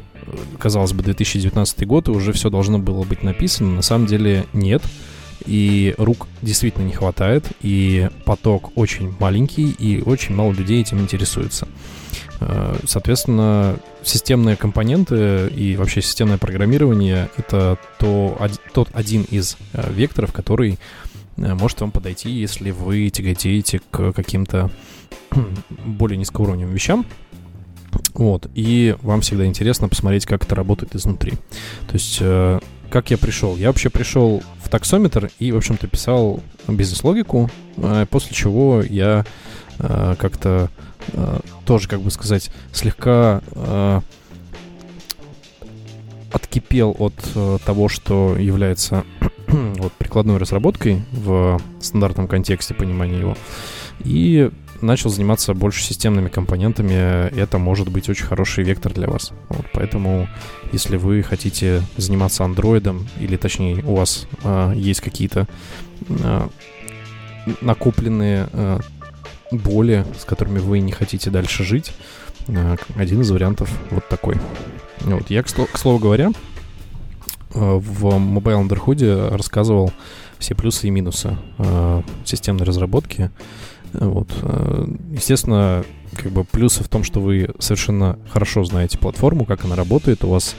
[0.59, 3.77] казалось бы, 2019 год, и уже все должно было быть написано.
[3.77, 4.83] На самом деле нет.
[5.47, 11.67] И рук действительно не хватает, и поток очень маленький, и очень мало людей этим интересуется.
[12.41, 18.39] Э, соответственно, системные компоненты и вообще системное программирование— это то,
[18.73, 20.79] тот один из э, векторов, который
[21.37, 24.71] э, может вам подойти, если вы тяготеете к каким-то
[25.87, 27.07] более низкоуровневым вещам,
[28.15, 31.33] вот, и вам всегда интересно посмотреть, как это работает изнутри.
[31.87, 32.61] То есть, э,
[32.91, 33.57] как я пришел?
[33.57, 39.25] Я вообще пришел в таксометр и, в общем-то, писал бизнес-логику, э, после чего я
[39.79, 40.71] э, как-то
[41.09, 44.01] э, тоже, как бы сказать, слегка э,
[46.33, 49.05] откипел от э, того, что является
[49.49, 53.37] вот, прикладной разработкой в стандартном контексте понимания его,
[54.01, 54.51] и
[54.83, 59.33] начал заниматься больше системными компонентами, это может быть очень хороший вектор для вас.
[59.49, 60.29] Вот, поэтому,
[60.73, 65.47] если вы хотите заниматься андроидом, или точнее у вас э, есть какие-то
[66.09, 66.49] э,
[67.61, 68.81] накопленные э,
[69.51, 71.93] боли, с которыми вы не хотите дальше жить,
[72.49, 74.37] э, один из вариантов вот такой.
[75.01, 75.31] Вот.
[75.31, 76.31] Я, к, к слову говоря,
[77.55, 79.93] э, в Mobile Underhood рассказывал
[80.39, 83.31] все плюсы и минусы э, системной разработки.
[83.93, 84.29] Вот.
[84.43, 85.85] Э, естественно,
[86.17, 90.29] как бы плюсы в том, что вы совершенно хорошо знаете платформу, как она работает, у
[90.29, 90.55] вас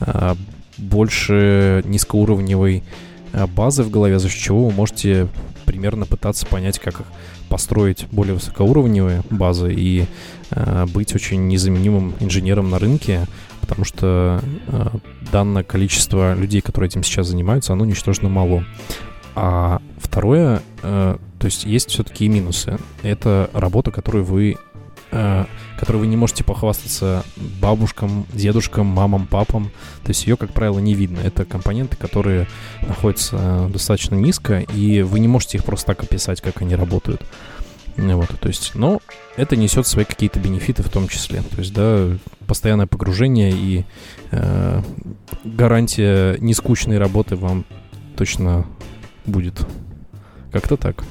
[0.00, 0.34] э,
[0.78, 2.82] больше низкоуровневой
[3.32, 5.28] э, базы в голове, за счет чего вы можете
[5.64, 7.02] примерно пытаться понять, как
[7.48, 10.06] построить более высокоуровневые базы и
[10.92, 13.26] быть очень незаменимым инженером на рынке,
[13.64, 14.86] потому что э,
[15.32, 18.64] данное количество людей, которые этим сейчас занимаются, оно ничтожно мало.
[19.34, 22.78] А второе, э, то есть есть все-таки и минусы.
[23.02, 24.56] Это работа, которую вы
[25.10, 25.44] э,
[25.78, 27.24] которой вы не можете похвастаться
[27.60, 29.70] бабушкам, дедушкам, мамам, папам.
[30.02, 31.20] То есть ее, как правило, не видно.
[31.20, 32.46] Это компоненты, которые
[32.82, 37.22] находятся достаточно низко, и вы не можете их просто так описать, как они работают.
[37.96, 39.00] Вот, то есть, но
[39.36, 41.42] это несет свои какие-то бенефиты в том числе.
[41.42, 42.16] То есть, да,
[42.46, 43.84] постоянное погружение и
[44.32, 44.82] э,
[45.44, 47.64] гарантия нескучной работы вам
[48.16, 48.66] точно
[49.26, 49.66] будет.
[50.52, 51.04] Как-то так.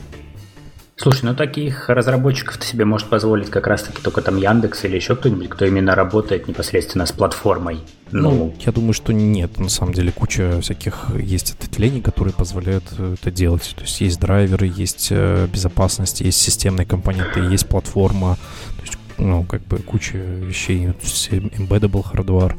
[0.96, 5.16] Слушай, ну таких разработчиков ты себе может позволить как раз-таки только там Яндекс или еще
[5.16, 7.80] кто-нибудь, кто именно работает непосредственно с платформой.
[8.12, 9.60] Ну, ну, я думаю, что нет.
[9.60, 13.74] На самом деле куча всяких есть ответвлений, которые позволяют э, это делать.
[13.76, 18.38] То есть есть драйверы, есть э, безопасность, есть системные компоненты, есть платформа.
[18.78, 22.56] То есть, ну, как бы куча вещей, embeddable hardware.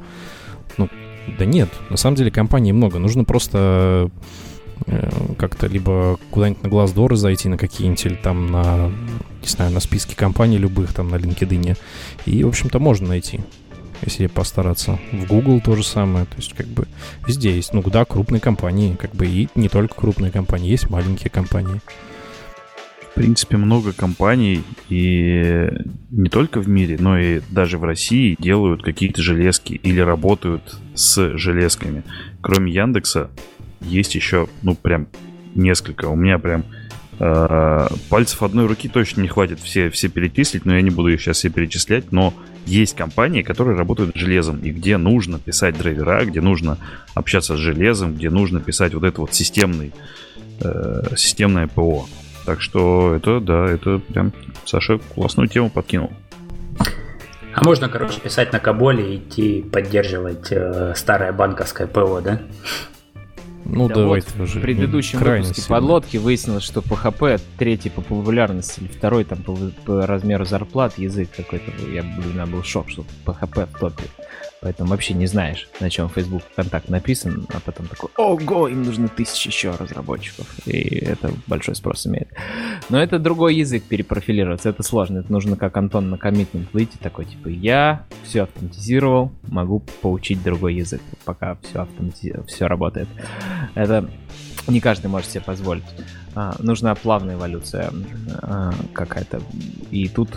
[0.76, 0.88] Ну,
[1.38, 2.98] да нет, на самом деле компаний много.
[2.98, 4.10] Нужно просто
[5.38, 8.92] как-то либо куда-нибудь на Glassdoor зайти, на какие-нибудь, или там на,
[9.42, 11.76] не знаю, на списке компаний любых, там на LinkedIn.
[12.26, 13.40] И, в общем-то, можно найти,
[14.04, 14.98] если постараться.
[15.12, 16.26] В Google то же самое.
[16.26, 16.86] То есть, как бы,
[17.26, 17.72] везде есть.
[17.72, 21.80] Ну, да, крупные компании, как бы, и не только крупные компании, есть маленькие компании.
[23.10, 25.68] В принципе, много компаний, и
[26.10, 31.38] не только в мире, но и даже в России делают какие-то железки или работают с
[31.38, 32.02] железками.
[32.40, 33.30] Кроме Яндекса,
[33.86, 35.06] есть еще, ну, прям
[35.54, 36.06] несколько.
[36.06, 36.64] У меня прям
[37.18, 41.20] э, пальцев одной руки точно не хватит все, все перечислить, но я не буду их
[41.20, 42.34] сейчас все перечислять, но
[42.66, 46.78] есть компании, которые работают с железом, и где нужно писать драйвера, где нужно
[47.14, 49.92] общаться с железом, где нужно писать вот это вот системный,
[50.60, 52.06] э, системное ПО.
[52.46, 54.32] Так что это, да, это прям
[54.64, 56.12] Саша классную тему подкинул.
[57.54, 62.40] А можно, короче, писать на Каболе и идти поддерживать э, старое банковское ПО, да?
[63.64, 64.58] Ну, да давайте вот уже.
[64.58, 65.68] В предыдущем выпуске сильно.
[65.68, 71.30] подлодки выяснилось, что PHP третий по популярности, или второй там по, по размеру зарплат язык
[71.34, 71.90] какой-то был.
[71.90, 74.04] Я, блин, был шок, что PHP в топе.
[74.64, 79.08] Поэтому вообще не знаешь, на чем Facebook контакт написан, а потом такой, ого, им нужны
[79.08, 80.46] тысячи еще разработчиков.
[80.66, 82.28] И это большой спрос имеет.
[82.88, 85.18] Но это другой язык перепрофилироваться, это сложно.
[85.18, 90.76] Это нужно как Антон на коммитмент выйти, такой, типа, я все автоматизировал, могу поучить другой
[90.76, 92.34] язык, пока все, автомати...
[92.46, 93.08] все работает.
[93.74, 94.08] Это
[94.66, 95.84] не каждый может себе позволить.
[96.34, 97.92] А, нужна плавная эволюция
[98.40, 99.42] а, какая-то.
[99.90, 100.30] И тут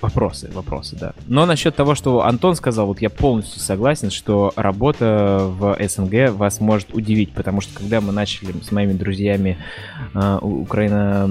[0.00, 1.12] Вопросы, вопросы, да.
[1.26, 6.60] Но насчет того, что Антон сказал, вот я полностью согласен, что работа в СНГ вас
[6.60, 9.58] может удивить, потому что когда мы начали с моими друзьями
[10.14, 11.30] э, Украина,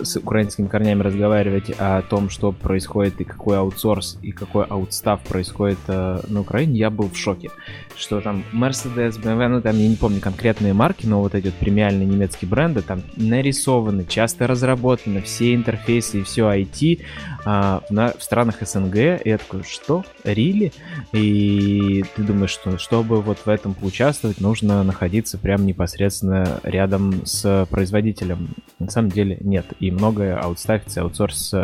[0.00, 5.78] с украинскими корнями разговаривать о том, что происходит и какой аутсорс и какой аутстав происходит
[5.88, 7.50] э, на Украине, я был в шоке.
[7.96, 11.54] Что там Mercedes, BMW, ну там я не помню конкретные марки, но вот эти вот
[11.54, 17.00] премиальные немецкие бренды там нарисованы, часто разработаны, все интерфейсы и все IT
[17.44, 20.04] а, на, в странах СНГ, и я такой, что?
[20.24, 20.72] Рили?
[21.12, 27.66] И ты думаешь, что чтобы вот в этом поучаствовать, нужно находиться прям непосредственно рядом с
[27.70, 28.54] производителем.
[28.78, 29.66] На самом деле нет.
[29.80, 31.54] И многое аутставится, аутсорс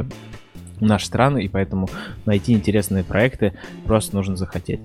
[0.81, 1.89] наши страны, и поэтому
[2.27, 3.53] найти интересные проекты
[3.85, 4.81] просто нужно захотеть.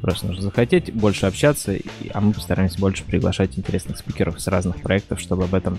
[0.00, 1.74] Просто нужно захотеть, больше общаться,
[2.12, 5.78] а мы постараемся больше приглашать интересных спикеров с разных проектов, чтобы об этом,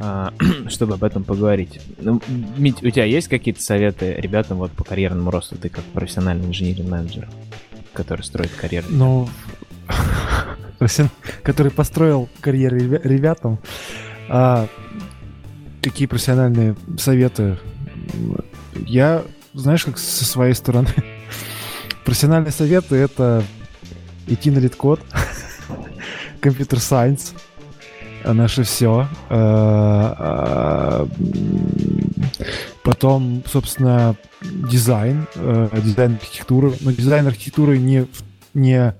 [0.00, 0.32] а,
[0.68, 1.80] чтобы об этом поговорить.
[1.98, 2.20] Ну,
[2.56, 5.56] Мить, у тебя есть какие-то советы ребятам вот по карьерному росту?
[5.56, 7.28] Ты как профессиональный инженерный менеджер,
[7.92, 8.86] который строит карьеру.
[8.90, 9.28] Ну,
[11.42, 13.58] который построил карьеру ребятам.
[14.28, 14.66] А,
[15.82, 17.58] какие профессиональные советы
[18.74, 19.24] я,
[19.54, 20.88] знаешь, как со своей стороны,
[22.04, 23.44] профессиональные советы— это
[24.26, 25.00] идти на LeetCode,
[26.40, 27.34] computer science,
[28.24, 29.08] наше все.
[29.28, 31.06] Э, э,
[32.82, 36.72] потом, собственно, дизайн, э, дизайн архитектуры.
[36.80, 38.06] Но дизайн архитектуры не,
[38.54, 38.94] не,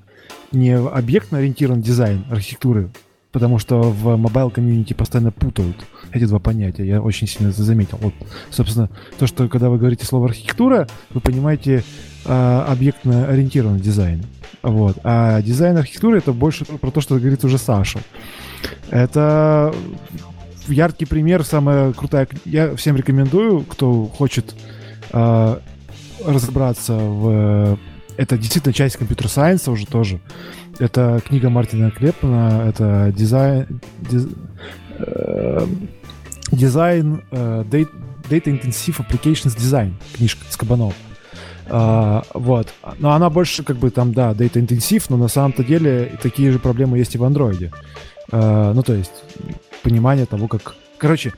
[0.51, 2.91] не объектно-ориентирован дизайн архитектуры,
[3.33, 5.77] потому что в mobile community постоянно путают
[6.13, 6.87] эти два понятия.
[6.87, 7.99] Я очень сильно это заметил.
[8.01, 8.15] Вот,
[8.51, 11.83] собственно, то, что когда вы говорите слово архитектура, вы понимаете
[12.27, 14.23] э, объектно-ориентированный дизайн.
[14.63, 14.99] Вот.
[15.03, 18.01] А дизайн архитектуры это больше про то, что говорит уже Саша.
[18.91, 19.75] Это
[20.69, 22.29] яркий пример, самая крутая.
[22.45, 24.55] Я всем рекомендую, кто хочет
[25.13, 25.57] э,
[26.25, 27.79] разобраться в...
[28.19, 30.21] Это действительно часть компьютер-сайенса уже тоже.
[30.79, 33.81] Это книга Мартина Клепмана, это дизайн...
[34.01, 34.27] Диз,
[34.99, 35.67] э,
[36.51, 40.95] дизайн э, Data Intensive Applications Design, книжка с Кабанов.
[41.67, 42.69] Uh, вот.
[42.99, 46.59] Но она больше как бы там, да, data intensive, но на самом-то деле такие же
[46.59, 47.73] проблемы есть и в андроиде.
[48.31, 49.13] Uh, ну, то есть
[49.83, 50.75] понимание того, как...
[50.99, 51.33] Короче,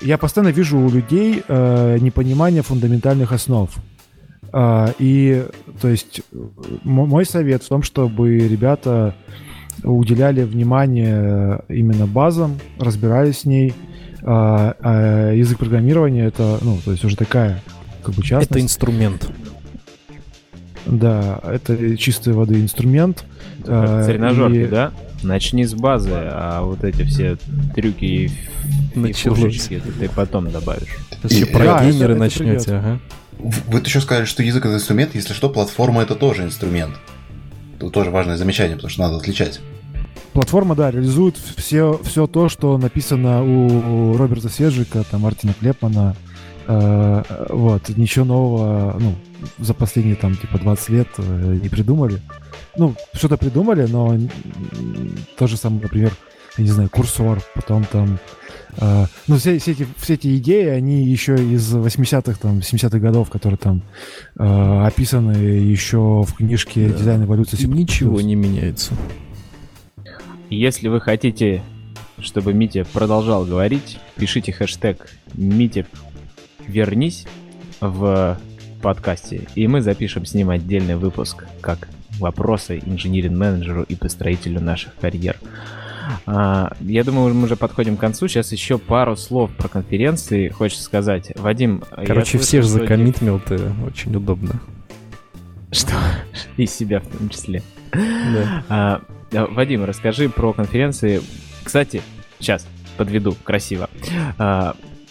[0.00, 3.70] я постоянно вижу у людей uh, непонимание фундаментальных основ.
[4.52, 5.44] Uh, и,
[5.80, 6.22] то есть,
[6.84, 9.14] мой совет в том, чтобы ребята
[9.84, 13.74] уделяли внимание именно базам, разбирались с ней.
[14.22, 17.62] Uh, uh, язык программирования это, ну, то есть уже такая
[18.02, 18.50] как бы частность.
[18.50, 19.30] Это инструмент.
[20.86, 23.24] Да, это чистой воды инструмент.
[23.64, 24.66] Как тренажерки, и...
[24.66, 24.92] да?
[25.22, 27.36] Начни с базы, а вот эти все
[27.74, 28.28] трюки и,
[29.12, 30.96] фишечки это ты потом добавишь.
[31.10, 32.98] Сейчас еще про да, геймеры начнете, ага.
[33.38, 36.94] Вы еще сказали, что язык это инструмент, если что, платформа это тоже инструмент.
[37.76, 39.60] Это тоже важное замечание, потому что надо отличать.
[40.32, 46.16] Платформа, да, реализует все, все то, что написано у Роберта Седжика, там, Мартина Клепмана,
[46.66, 49.14] э, вот, ничего нового, ну,
[49.58, 52.20] за последние там типа 20 лет э, не придумали.
[52.76, 54.16] Ну, что-то придумали, но
[55.36, 56.12] то же самое, например,
[56.56, 58.18] я не знаю, курсор, потом там...
[58.76, 63.30] Э, ну, все, все, эти, все эти идеи, они еще из 80-х, там, 70-х годов,
[63.30, 63.82] которые там
[64.38, 66.98] э, описаны еще в книжке да.
[66.98, 67.66] «Дизайн эволюции».
[67.66, 68.94] Ничего не меняется.
[70.50, 71.62] Если вы хотите,
[72.20, 75.86] чтобы Митя продолжал говорить, пишите хэштег «Митя,
[76.66, 77.26] вернись»
[77.80, 78.38] в
[78.82, 81.88] подкасте, и мы запишем с ним отдельный выпуск, как
[82.18, 85.38] вопросы инженеринг-менеджеру и построителю наших карьер.
[86.26, 88.28] А, я думаю, мы уже подходим к концу.
[88.28, 91.32] Сейчас еще пару слов про конференции хочется сказать.
[91.36, 94.60] Вадим, Короче, все же закоммитмил ты, очень удобно.
[95.70, 95.94] Что?
[96.56, 97.62] И себя в том числе.
[97.92, 98.64] Да.
[98.68, 101.20] А, Вадим, расскажи про конференции.
[101.62, 102.02] Кстати,
[102.38, 102.66] сейчас
[102.96, 103.88] подведу красиво.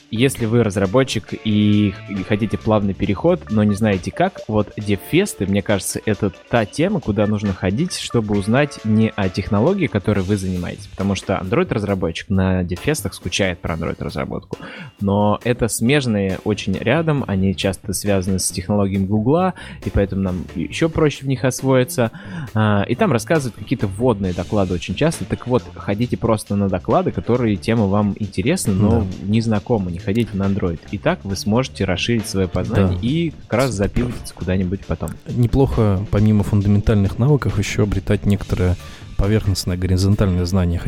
[0.09, 1.93] Если вы разработчик и
[2.29, 7.27] хотите плавный переход, но не знаете как, вот DevFest, мне кажется, это та тема, куда
[7.27, 13.11] нужно ходить, чтобы узнать не о технологии, которой вы занимаетесь, потому что Android-разработчик на DevFest
[13.11, 14.57] скучает про Android-разработку,
[15.01, 20.87] но это смежные очень рядом, они часто связаны с технологиями Гугла, и поэтому нам еще
[20.87, 22.11] проще в них освоиться,
[22.53, 27.11] а, и там рассказывают какие-то вводные доклады очень часто, так вот, ходите просто на доклады,
[27.11, 29.05] которые тема вам интересны, но да.
[29.23, 30.79] не знакомы, не ходите на Android.
[30.91, 33.07] И так вы сможете расширить свое познание да.
[33.07, 35.11] и как раз запилиться куда-нибудь потом.
[35.27, 38.75] Неплохо, помимо фундаментальных навыков, еще обретать некоторое
[39.17, 40.79] поверхностное горизонтальное знание